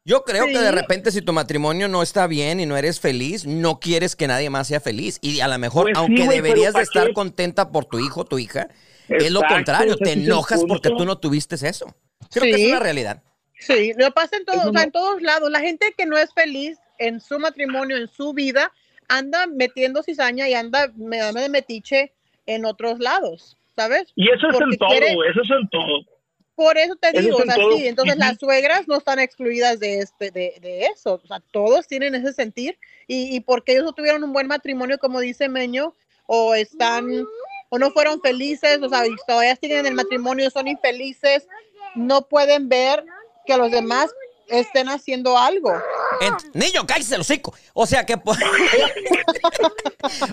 Yo 0.06 0.22
creo 0.22 0.44
que 0.44 0.58
de 0.58 0.70
repente 0.70 1.10
si 1.10 1.22
tu 1.22 1.32
matrimonio 1.32 1.88
no 1.88 2.02
está 2.02 2.26
bien 2.26 2.60
y 2.60 2.66
no 2.66 2.76
eres 2.76 3.00
feliz, 3.00 3.46
no 3.46 3.80
quieres 3.80 4.14
que 4.16 4.26
nadie 4.26 4.50
más 4.50 4.68
sea 4.68 4.78
feliz. 4.78 5.18
Y 5.22 5.40
a 5.40 5.48
lo 5.48 5.58
mejor, 5.58 5.84
Pues 5.84 5.96
aunque 5.96 6.28
deberías 6.28 6.74
de 6.74 6.80
¿pa' 6.80 6.82
estar 6.82 7.06
qué? 7.08 7.14
contenta 7.14 7.70
por 7.70 7.86
tu 7.86 7.98
hijo 7.98 8.26
tu 8.26 8.38
hija, 8.38 8.68
es 9.08 9.32
lo 9.32 9.40
contrario, 9.40 9.96
te 9.96 10.12
enojas 10.12 10.62
porque 10.68 10.90
tú 10.90 11.06
no 11.06 11.16
tuviste 11.16 11.54
eso. 11.54 11.86
Creo 12.30 12.44
que 12.44 12.62
es 12.62 12.68
una 12.68 12.80
realidad. 12.80 13.22
Sí, 13.58 13.92
lo 13.96 14.10
pasa 14.12 14.36
en 14.36 14.44
todos, 14.44 14.60
Eso 14.60 14.70
o 14.70 14.72
sea, 14.74 14.82
en 14.82 14.92
todos 14.92 15.22
lados. 15.22 15.50
La 15.50 15.60
gente 15.60 15.94
que 15.96 16.04
no 16.04 16.18
es 16.18 16.34
feliz 16.34 16.76
en 16.98 17.20
su 17.20 17.38
matrimonio, 17.38 17.96
en 17.96 18.08
su 18.08 18.34
vida, 18.34 18.72
anda 19.08 19.46
metiendo 19.46 20.02
cizaña 20.02 20.48
y 20.50 20.54
anda 20.54 20.92
me 20.96 21.16
de 21.22 21.48
metiche 21.48 22.12
en 22.44 22.66
otros 22.66 22.98
lados, 22.98 23.56
¿sabes? 23.74 24.12
Y 24.16 24.28
eso 24.30 24.48
es 24.48 24.56
Porque 24.56 24.74
en 24.74 24.78
todo, 24.78 24.88
quiere- 24.90 25.12
eso 25.30 25.40
es 25.42 25.50
en 25.50 25.68
todo. 25.70 26.13
Por 26.54 26.78
eso 26.78 26.94
te 26.96 27.08
Eso 27.08 27.20
digo, 27.20 27.38
es 27.38 27.48
o 27.48 27.52
sea, 27.52 27.64
sí, 27.76 27.86
entonces 27.88 28.14
Ujú. 28.16 28.24
las 28.24 28.38
suegras 28.38 28.86
no 28.86 28.96
están 28.98 29.18
excluidas 29.18 29.80
de 29.80 29.98
este, 29.98 30.30
de, 30.30 30.54
de 30.60 30.86
eso, 30.86 31.20
o 31.22 31.26
sea, 31.26 31.40
todos 31.50 31.86
tienen 31.88 32.14
ese 32.14 32.32
sentir 32.32 32.78
y, 33.08 33.34
y 33.34 33.40
porque 33.40 33.72
ellos 33.72 33.84
no 33.84 33.92
tuvieron 33.92 34.22
un 34.22 34.32
buen 34.32 34.46
matrimonio, 34.46 34.98
como 34.98 35.18
dice 35.20 35.48
Meño, 35.48 35.94
o 36.26 36.54
están, 36.54 37.26
o 37.70 37.78
no 37.78 37.90
fueron 37.90 38.20
felices, 38.20 38.78
o 38.82 38.88
sea, 38.88 39.06
y 39.06 39.16
todavía 39.26 39.56
siguen 39.56 39.78
en 39.80 39.86
el 39.86 39.94
matrimonio, 39.94 40.48
son 40.50 40.68
infelices, 40.68 41.46
no 41.96 42.22
pueden 42.28 42.68
ver 42.68 43.04
que 43.46 43.56
los 43.56 43.70
demás 43.70 44.10
estén 44.48 44.88
haciendo 44.88 45.36
algo. 45.36 45.72
Ent- 46.20 46.50
niño, 46.54 46.86
cállese 46.86 47.16
el 47.16 47.22
hocico. 47.22 47.52
O 47.72 47.86
sea 47.86 48.06
que 48.06 48.16
po- 48.16 48.34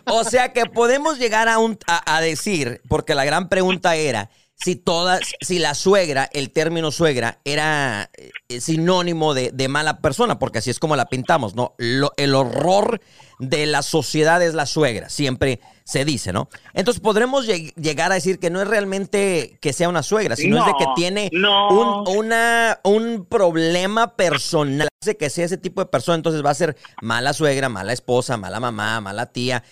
O 0.05 0.23
sea 0.23 0.53
que 0.53 0.65
podemos 0.65 1.17
llegar 1.17 1.47
a 1.47 1.57
un 1.57 1.77
a, 1.87 2.17
a 2.17 2.21
decir, 2.21 2.81
porque 2.87 3.15
la 3.15 3.25
gran 3.25 3.49
pregunta 3.49 3.95
era 3.95 4.29
si 4.63 4.75
todas, 4.75 5.21
si 5.41 5.59
la 5.59 5.73
suegra, 5.73 6.29
el 6.33 6.51
término 6.51 6.91
suegra, 6.91 7.39
era 7.45 8.09
eh, 8.49 8.61
sinónimo 8.61 9.33
de, 9.33 9.51
de 9.51 9.67
mala 9.67 9.99
persona, 10.01 10.37
porque 10.39 10.59
así 10.59 10.69
es 10.69 10.79
como 10.79 10.95
la 10.95 11.05
pintamos, 11.07 11.55
¿no? 11.55 11.73
Lo- 11.77 12.13
el 12.17 12.35
horror 12.35 13.01
de 13.39 13.65
la 13.65 13.81
sociedad 13.81 14.41
es 14.43 14.53
la 14.53 14.65
suegra, 14.67 15.09
siempre 15.09 15.59
se 15.83 16.05
dice, 16.05 16.31
¿no? 16.31 16.47
Entonces 16.75 17.01
podremos 17.01 17.47
lleg- 17.47 17.73
llegar 17.75 18.11
a 18.11 18.15
decir 18.15 18.37
que 18.37 18.51
no 18.51 18.61
es 18.61 18.67
realmente 18.67 19.57
que 19.61 19.73
sea 19.73 19.89
una 19.89 20.03
suegra, 20.03 20.35
sino 20.35 20.59
es 20.59 20.65
de 20.65 20.73
que 20.77 20.85
tiene 20.95 21.29
no. 21.33 22.03
un, 22.05 22.17
una, 22.17 22.79
un 22.83 23.25
problema 23.25 24.15
personal 24.15 24.87
hace 25.01 25.17
que 25.17 25.31
sea 25.31 25.45
ese 25.45 25.57
tipo 25.57 25.81
de 25.81 25.87
persona, 25.87 26.15
entonces 26.17 26.45
va 26.45 26.51
a 26.51 26.55
ser 26.55 26.77
mala 27.01 27.33
suegra, 27.33 27.67
mala 27.67 27.93
esposa, 27.93 28.37
mala 28.37 28.59
mamá, 28.59 29.01
mala 29.01 29.25
tía, 29.25 29.63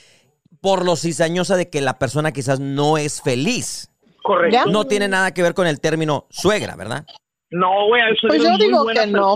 por 0.62 0.84
lo 0.84 0.96
cizañosa 0.96 1.56
de 1.56 1.70
que 1.70 1.80
la 1.82 2.00
persona 2.00 2.32
quizás 2.32 2.60
no 2.60 2.98
es 2.98 3.22
feliz. 3.22 3.92
Correcto. 4.30 4.54
¿Ya? 4.54 4.66
No 4.66 4.86
tiene 4.86 5.08
nada 5.08 5.34
que 5.34 5.42
ver 5.42 5.56
con 5.56 5.66
el 5.66 5.82
término 5.82 6.28
suegra, 6.30 6.76
¿verdad? 6.76 7.04
No, 7.50 7.88
güey, 7.88 8.04
eso 8.12 8.28
Pues 8.28 8.38
es 8.38 8.44
yo 8.44 8.52
muy 8.52 8.60
digo 8.64 8.84
buena 8.84 9.06
que 9.06 9.08
no. 9.08 9.34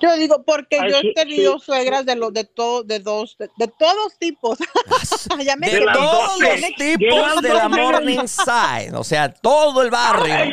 Yo 0.00 0.16
digo, 0.16 0.44
porque 0.46 0.78
Ay, 0.80 0.92
yo 0.92 0.98
he 0.98 1.12
tenido 1.12 1.58
sí. 1.58 1.64
suegras 1.66 2.06
de 2.06 2.14
los 2.14 2.32
de 2.32 2.44
todo, 2.44 2.84
de 2.84 3.00
dos, 3.00 3.36
de, 3.36 3.50
de 3.56 3.66
todos 3.66 4.16
tipos. 4.16 4.60
ya 5.44 5.56
me 5.56 5.68
De 5.68 5.84
todos 5.92 6.38
los 6.38 6.74
tipos 6.76 7.42
de 7.42 7.52
la 7.52 7.68
Morning 7.68 8.26
Side, 8.28 8.92
o 8.94 9.02
sea, 9.02 9.32
todo 9.32 9.82
el 9.82 9.90
barrio. 9.90 10.34
Ay, 10.36 10.52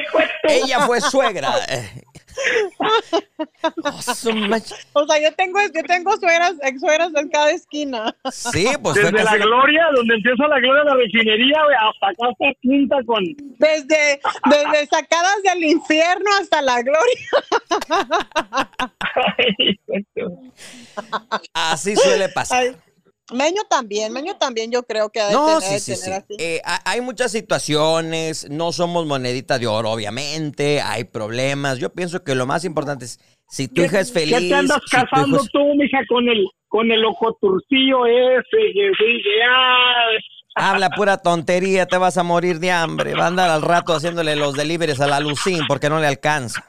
Ella 0.49 0.79
fue 0.87 0.99
suegra. 0.99 1.53
Oh, 2.79 3.89
O 4.93 5.05
sea, 5.07 5.21
yo 5.21 5.33
tengo, 5.35 5.59
yo 5.73 5.83
tengo 5.87 6.15
suegras, 6.17 6.53
ex 6.63 6.79
suegras 6.79 7.11
en 7.15 7.29
cada 7.29 7.51
esquina. 7.51 8.15
Sí, 8.31 8.67
pues 8.81 8.95
Desde 8.95 9.11
la 9.11 9.23
casi- 9.23 9.37
gloria, 9.39 9.83
donde 9.95 10.15
empieza 10.15 10.47
la 10.47 10.59
gloria 10.59 10.83
de 10.83 10.89
la 10.89 10.95
refinería, 10.95 11.57
hasta 11.89 12.07
acá 12.09 12.29
hasta 12.31 12.59
quinta 12.61 12.95
con... 13.05 13.23
Desde, 13.57 14.19
desde 14.49 14.85
sacadas 14.87 15.43
del 15.43 15.63
infierno 15.63 16.29
hasta 16.39 16.61
la 16.61 16.81
gloria. 16.81 17.27
así 21.53 21.95
suele 21.95 22.29
pasar. 22.29 22.63
Ay, 22.63 22.75
Meño 23.33 23.63
también, 23.69 24.13
Meño 24.13 24.37
también 24.37 24.71
yo 24.71 24.83
creo 24.83 25.09
que 25.09 25.19
ha 25.19 25.27
de 25.27 25.33
No, 25.33 25.59
tener, 25.59 25.61
sí, 25.79 25.91
de 25.91 25.95
sí, 25.97 26.01
tener 26.03 26.21
sí. 26.27 26.33
así. 26.33 26.35
Eh, 26.43 26.61
ha- 26.63 26.81
hay 26.89 27.01
muchas 27.01 27.31
situaciones, 27.31 28.49
no 28.49 28.71
somos 28.71 29.05
monedita 29.05 29.59
de 29.59 29.67
oro, 29.67 29.91
obviamente, 29.91 30.79
hay 30.81 31.03
problemas. 31.03 31.79
Yo 31.79 31.91
pienso 31.91 32.23
que 32.23 32.35
lo 32.35 32.45
más 32.45 32.63
importante 32.63 33.05
es 33.05 33.19
si 33.49 33.67
tu 33.67 33.81
hija 33.81 33.99
es 33.99 34.13
feliz. 34.13 34.37
¿Qué 34.39 34.47
te 34.49 34.55
andas 34.55 34.79
si 34.89 34.95
casando 34.95 35.37
es- 35.41 35.51
tú, 35.51 35.59
mija, 35.75 35.99
con 36.07 36.27
el 36.29 36.45
con 36.69 36.91
el 36.91 37.03
ocoturcillo 37.05 38.05
ese? 38.05 38.57
Que 38.73 38.91
ya... 39.39 40.69
Habla 40.69 40.89
pura 40.89 41.17
tontería, 41.17 41.85
te 41.85 41.97
vas 41.97 42.17
a 42.17 42.23
morir 42.23 42.59
de 42.59 42.71
hambre. 42.71 43.13
Va 43.13 43.25
a 43.25 43.27
andar 43.27 43.49
al 43.49 43.61
rato 43.61 43.93
haciéndole 43.93 44.35
los 44.35 44.55
deliveries 44.55 44.99
a 44.99 45.07
la 45.07 45.19
Lucín 45.19 45.61
porque 45.67 45.87
no 45.89 45.99
le 45.99 46.07
alcanza. 46.07 46.67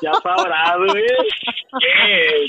Ya 0.00 0.12
sabrás, 0.22 0.76
güey. 0.88 1.04
¿Qué? 1.80 2.46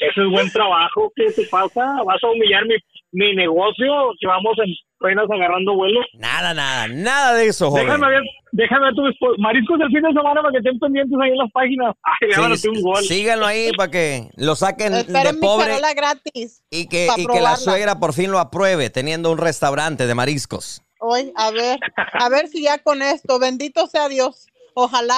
Ese 0.00 0.20
es 0.22 0.30
buen 0.30 0.50
trabajo. 0.50 1.12
¿Qué 1.14 1.30
te 1.32 1.46
pasa? 1.46 1.96
¿Vas 2.04 2.22
a 2.22 2.28
humillar 2.28 2.64
mi, 2.66 2.74
mi 3.12 3.34
negocio? 3.34 3.86
Que 4.20 4.26
vamos 4.26 4.52
en 4.64 4.72
apenas 5.00 5.26
agarrando 5.30 5.74
vuelo. 5.74 6.00
Nada, 6.14 6.54
nada, 6.54 6.88
nada 6.88 7.34
de 7.34 7.46
eso, 7.48 7.70
joven. 7.70 7.86
Déjame 7.86 8.08
ver, 8.08 8.22
déjame 8.52 8.86
ver 8.86 8.94
tu 8.94 9.02
mariscos 9.38 9.78
del 9.78 9.88
fin 9.88 10.02
de 10.02 10.08
semana 10.08 10.40
para 10.40 10.52
que 10.52 10.58
estén 10.58 10.78
pendientes 10.78 11.18
ahí 11.22 11.30
en 11.30 11.38
las 11.38 11.52
páginas. 11.52 11.94
Ay, 12.02 12.56
Sí, 12.56 12.68
un 12.68 12.82
gol. 12.82 13.02
síganlo 13.04 13.46
ahí 13.46 13.70
para 13.76 13.90
que 13.90 14.28
lo 14.36 14.56
saquen 14.56 14.94
Esperen 14.94 15.22
de 15.24 15.32
mi 15.34 15.40
pobre 15.40 15.66
charola 15.66 15.92
gratis. 15.94 16.62
y 16.70 16.88
que, 16.88 17.08
y 17.16 17.26
que 17.26 17.40
la 17.40 17.56
suegra 17.56 17.98
por 17.98 18.14
fin 18.14 18.30
lo 18.30 18.38
apruebe 18.38 18.88
teniendo 18.90 19.30
un 19.30 19.38
restaurante 19.38 20.06
de 20.06 20.14
mariscos. 20.14 20.82
Hoy, 20.98 21.30
a 21.36 21.50
ver, 21.50 21.78
a 22.14 22.28
ver 22.30 22.48
si 22.48 22.62
ya 22.62 22.78
con 22.78 23.02
esto, 23.02 23.38
bendito 23.38 23.86
sea 23.86 24.08
Dios. 24.08 24.46
Ojalá. 24.78 25.16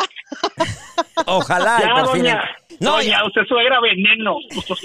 Ojalá 1.27 1.81
Ya, 1.83 1.95
por 2.05 2.13
fin. 2.13 2.23
doña, 2.23 2.41
No, 2.79 2.93
doña, 2.93 3.09
ya- 3.19 3.25
usted 3.27 3.43
suegra 3.49 3.81
veneno. 3.81 4.37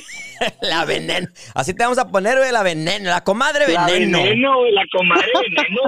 la 0.62 0.84
veneno. 0.86 1.28
Así 1.54 1.76
te 1.76 1.84
vamos 1.84 2.00
a 2.00 2.10
poner 2.10 2.40
güey, 2.40 2.52
la 2.52 2.64
veneno, 2.64 3.10
la 3.12 3.24
comadre 3.24 3.72
La 3.72 3.86
veneno. 3.86 4.18
veneno, 4.18 4.58
güey, 4.58 4.72
la 4.72 4.84
comadre 4.92 5.32
veneno. 5.42 5.82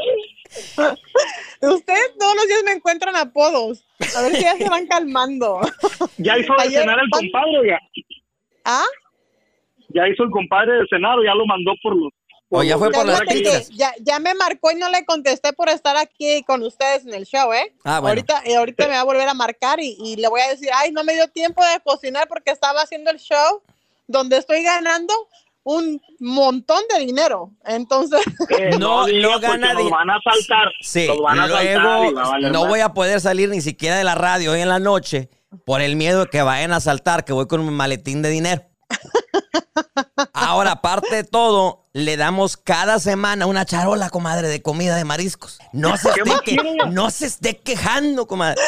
Ustedes 1.75 2.13
todos 2.19 2.35
los 2.35 2.47
días 2.47 2.61
me 2.63 2.73
encuentran 2.73 3.15
apodos. 3.15 3.83
A 4.15 4.21
ver 4.21 4.35
si 4.35 4.43
ya 4.43 4.55
se 4.55 4.69
van 4.69 4.85
calmando. 4.93 5.61
Ya 6.17 6.37
hizo 6.37 6.53
de 6.55 6.63
Ayer- 6.63 6.81
cenar 6.81 6.99
el 6.99 7.09
compadre, 7.09 7.67
ya. 7.67 7.79
¿Ah? 8.65 8.85
Ya 9.89 10.07
hizo 10.07 10.23
el 10.23 10.29
compadre 10.29 10.73
de 10.73 10.85
cenar, 10.91 11.17
ya 11.25 11.33
lo 11.33 11.45
mandó 11.47 11.73
por 11.81 11.95
los. 11.95 12.11
O 12.49 12.61
ya 12.63 12.77
fue 12.77 12.89
Ya, 12.91 12.97
por 12.97 13.05
las 13.07 13.21
pizzas. 13.21 13.69
ya, 13.69 13.93
ya 14.01 14.19
me 14.19 14.33
marcó 14.35 14.71
y 14.71 14.75
no 14.75 14.87
le 14.89 15.03
contesté 15.05 15.51
por 15.53 15.67
estar 15.69 15.97
aquí 15.97 16.43
con 16.43 16.61
ustedes 16.63 17.05
en 17.05 17.13
el 17.13 17.25
show, 17.25 17.51
¿eh? 17.53 17.73
Ah, 17.83 17.99
bueno. 17.99 18.09
Ahorita, 18.09 18.41
eh, 18.45 18.55
ahorita 18.55 18.87
me 18.87 18.93
va 18.93 18.99
a 19.01 19.03
volver 19.03 19.27
a 19.27 19.33
marcar 19.33 19.79
y, 19.79 19.97
y 19.99 20.15
le 20.17 20.27
voy 20.27 20.41
a 20.41 20.49
decir, 20.49 20.69
ay, 20.75 20.91
no 20.91 21.03
me 21.03 21.13
dio 21.15 21.27
tiempo 21.27 21.63
de 21.65 21.79
cocinar 21.83 22.27
porque 22.27 22.51
estaba 22.51 22.81
haciendo 22.81 23.09
el 23.11 23.17
show 23.19 23.61
donde 24.07 24.37
estoy 24.37 24.61
ganando 24.63 25.13
un 25.63 25.99
montón 26.19 26.83
de 26.93 26.99
dinero. 27.03 27.49
Entonces, 27.65 28.21
Eh, 28.59 28.77
No, 28.77 29.07
no 29.07 29.39
gana 29.39 29.73
Nos 29.73 29.83
di- 29.83 29.89
van 29.89 30.09
a 30.11 30.19
saltar. 30.23 30.71
Sí, 30.81 31.07
Nos 31.07 31.19
van 31.21 31.39
a 31.39 31.47
saltar 31.47 31.73
luego 31.73 32.13
va 32.13 32.35
a 32.35 32.39
no 32.51 32.61
más. 32.61 32.69
voy 32.69 32.79
a 32.81 32.89
poder 32.93 33.19
salir 33.19 33.49
ni 33.49 33.61
siquiera 33.61 33.97
de 33.97 34.03
la 34.03 34.13
radio 34.13 34.51
hoy 34.51 34.61
en 34.61 34.69
la 34.69 34.77
noche 34.79 35.29
por 35.65 35.81
el 35.81 35.95
miedo 35.95 36.25
de 36.25 36.29
que 36.29 36.43
vayan 36.43 36.71
a 36.73 36.79
saltar, 36.79 37.25
que 37.25 37.33
voy 37.33 37.47
con 37.47 37.59
un 37.61 37.73
maletín 37.73 38.21
de 38.21 38.29
dinero. 38.29 38.61
Ahora, 40.33 40.71
aparte 40.71 41.15
de 41.15 41.23
todo, 41.23 41.85
le 41.93 42.17
damos 42.17 42.57
cada 42.57 42.99
semana 42.99 43.45
una 43.45 43.65
charola, 43.65 44.09
comadre, 44.09 44.47
de 44.47 44.61
comida 44.61 44.95
de 44.95 45.05
mariscos. 45.05 45.59
No 45.71 45.97
se 45.97 46.09
¿Qué 46.13 46.19
esté, 46.21 46.29
más 46.29 46.41
que- 46.41 46.55
quiere? 46.57 46.77
no 46.91 47.09
se 47.09 47.25
esté 47.27 47.57
quejando, 47.57 48.27
comadre. 48.27 48.61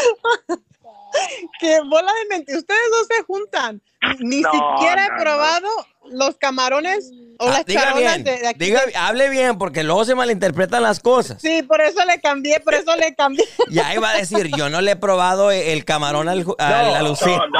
que 1.60 1.80
bola 1.82 2.12
de 2.14 2.36
mentira. 2.36 2.58
Ustedes 2.60 2.80
no 2.92 3.16
se 3.16 3.24
juntan. 3.24 3.82
Ni 4.20 4.42
No, 4.42 4.52
siquiera 4.52 5.08
no, 5.08 5.14
he 5.16 5.18
no. 5.18 5.24
probado 5.24 5.68
los 6.12 6.38
camarones 6.38 7.10
o 7.40 7.48
Ah, 7.48 7.52
las 7.52 7.66
diga 7.66 7.82
charolas 7.82 8.14
bien, 8.14 8.24
de, 8.24 8.38
de 8.40 8.48
aquí. 8.48 8.60
diga- 8.60 8.82
hable 8.96 9.30
bien, 9.30 9.58
porque 9.58 9.84
luego 9.84 10.06
se 10.06 10.16
malinterpretan 10.16 10.84
las 10.84 11.00
cosas. 11.00 11.42
Sí, 11.42 11.64
por 11.64 11.82
eso 11.82 12.04
le 12.06 12.22
cambié, 12.22 12.60
por 12.62 12.74
eso 12.76 12.96
le 12.96 13.14
cambié. 13.16 13.44
Y 13.70 13.80
ahí 13.80 13.98
va 13.98 14.12
a 14.12 14.18
decir, 14.18 14.50
yo 14.56 14.70
no 14.70 14.82
le 14.82 14.92
he 14.92 14.96
probado 14.96 15.52
el 15.52 15.84
camarón 15.86 16.30
al, 16.30 16.46
al- 16.60 16.96
a 16.96 17.02
Lucía. 17.02 17.42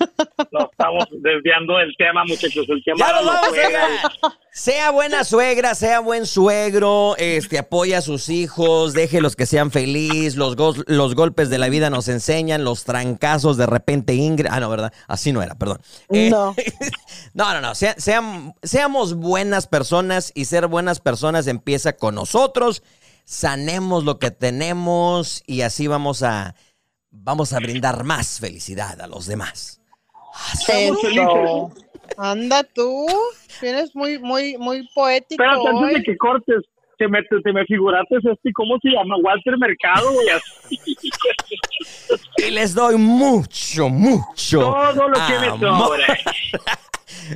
No, 0.08 0.16
no, 0.16 0.48
no. 0.52 0.60
Nos 0.60 0.70
estamos 0.70 1.04
desviando 1.22 1.76
del 1.76 1.94
tema, 1.96 2.24
muchachos. 2.24 2.66
El 2.68 2.82
tema 2.82 2.98
Ya 3.06 3.12
vamos. 3.12 4.32
Sea 4.52 4.90
buena 4.90 5.24
suegra, 5.24 5.74
sea 5.74 6.00
buen 6.00 6.26
suegro, 6.26 7.14
este, 7.18 7.58
apoya 7.58 7.98
a 7.98 8.00
sus 8.02 8.28
hijos, 8.28 8.92
déjelos 8.94 9.36
que 9.36 9.46
sean 9.46 9.70
felices, 9.70 10.36
los, 10.36 10.56
golpes 11.14 11.50
de 11.50 11.58
la 11.58 11.68
vida 11.68 11.88
nos 11.90 12.08
enseñan, 12.08 12.64
los 12.64 12.84
trancazos 12.84 13.56
de 13.56 13.66
repente 13.66 14.14
Ingrid, 14.14 14.48
ah, 14.50 14.58
no, 14.60 14.68
¿verdad? 14.68 14.92
Así 15.06 15.32
no 15.32 15.42
era, 15.42 15.54
perdón. 15.54 15.78
Eh, 16.10 16.30
No. 16.30 16.54
no, 17.34 17.52
no, 17.54 17.60
no, 17.60 17.74
sea- 17.74 17.94
sean- 17.98 18.54
seamos 18.62 19.14
buenas 19.14 19.66
personas 19.68 20.32
y 20.34 20.46
ser 20.46 20.66
buenas 20.66 20.98
personas 21.00 21.46
empieza 21.46 21.92
con 21.94 22.14
nosotros, 22.16 22.82
sanemos 23.24 24.04
lo 24.04 24.18
que 24.18 24.30
tenemos 24.32 25.42
y 25.46 25.60
así 25.62 25.86
vamos 25.86 26.22
a, 26.24 26.54
vamos 27.10 27.52
a 27.52 27.58
brindar 27.60 28.02
más 28.04 28.40
felicidad 28.40 29.00
a 29.00 29.06
los 29.06 29.26
demás. 29.26 29.79
Eso. 30.52 31.72
Anda 32.16 32.64
tú, 32.64 33.06
vienes 33.62 33.94
muy, 33.94 34.18
muy, 34.18 34.56
muy 34.58 34.86
poético 34.94 35.42
Espérate, 35.42 35.68
antes 35.68 35.88
de 35.88 35.94
hoy. 35.96 36.02
que 36.02 36.16
cortes, 36.16 36.56
te 36.98 37.08
me, 37.08 37.22
te 37.22 37.52
me 37.52 37.64
figuraste 37.64 38.16
este, 38.16 38.52
¿cómo 38.52 38.78
se 38.82 38.90
llama? 38.90 39.16
Walter 39.22 39.56
Mercado, 39.58 40.12
güey. 40.12 40.26
Y 42.36 42.50
les 42.50 42.74
doy 42.74 42.96
mucho, 42.96 43.88
mucho. 43.88 44.60
Todo 44.60 45.08
lo 45.08 45.14
que 45.26 45.38
me 45.38 45.58
sobra. 45.58 46.06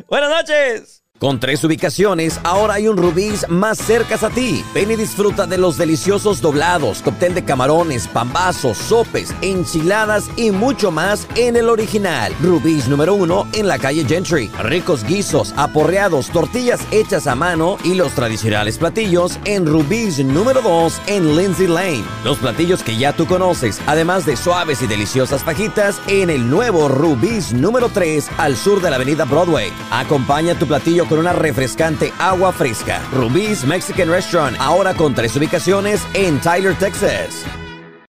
Buenas 0.08 0.30
noches. 0.30 1.03
Con 1.24 1.40
tres 1.40 1.64
ubicaciones, 1.64 2.38
ahora 2.42 2.74
hay 2.74 2.86
un 2.86 2.98
Rubí's 2.98 3.48
más 3.48 3.78
cerca 3.78 4.16
a 4.20 4.28
ti. 4.28 4.62
Ven 4.74 4.90
y 4.90 4.96
disfruta 4.96 5.46
de 5.46 5.56
los 5.56 5.78
deliciosos 5.78 6.42
doblados, 6.42 7.00
cóctel 7.00 7.32
de 7.32 7.42
camarones, 7.42 8.06
pambazos, 8.08 8.76
sopes, 8.76 9.34
enchiladas 9.40 10.28
y 10.36 10.50
mucho 10.50 10.90
más 10.90 11.26
en 11.34 11.56
el 11.56 11.70
original. 11.70 12.30
Rubí's 12.42 12.88
número 12.88 13.14
uno 13.14 13.46
en 13.54 13.66
la 13.66 13.78
calle 13.78 14.04
Gentry. 14.04 14.50
Ricos 14.62 15.02
guisos, 15.02 15.54
aporreados, 15.56 16.28
tortillas 16.28 16.82
hechas 16.90 17.26
a 17.26 17.34
mano 17.34 17.78
y 17.84 17.94
los 17.94 18.12
tradicionales 18.12 18.76
platillos 18.76 19.38
en 19.46 19.64
Rubí's 19.64 20.22
número 20.22 20.60
2 20.60 21.00
en 21.06 21.38
Lindsay 21.38 21.68
Lane. 21.68 22.04
Los 22.22 22.36
platillos 22.36 22.82
que 22.82 22.98
ya 22.98 23.14
tú 23.14 23.26
conoces, 23.26 23.80
además 23.86 24.26
de 24.26 24.36
suaves 24.36 24.82
y 24.82 24.86
deliciosas 24.86 25.42
fajitas 25.42 26.02
en 26.06 26.28
el 26.28 26.50
nuevo 26.50 26.90
Rubí's 26.90 27.54
número 27.54 27.88
3 27.88 28.28
al 28.36 28.58
sur 28.58 28.82
de 28.82 28.90
la 28.90 28.96
avenida 28.96 29.24
Broadway. 29.24 29.72
Acompaña 29.90 30.54
tu 30.58 30.66
platillo 30.66 31.06
una 31.18 31.32
refrescante 31.32 32.12
agua 32.18 32.52
fresca. 32.52 33.00
Rubí's 33.12 33.64
Mexican 33.64 34.08
Restaurant, 34.08 34.56
ahora 34.60 34.94
con 34.94 35.14
tres 35.14 35.36
ubicaciones 35.36 36.06
en 36.14 36.40
Tyler, 36.40 36.74
Texas. 36.74 37.44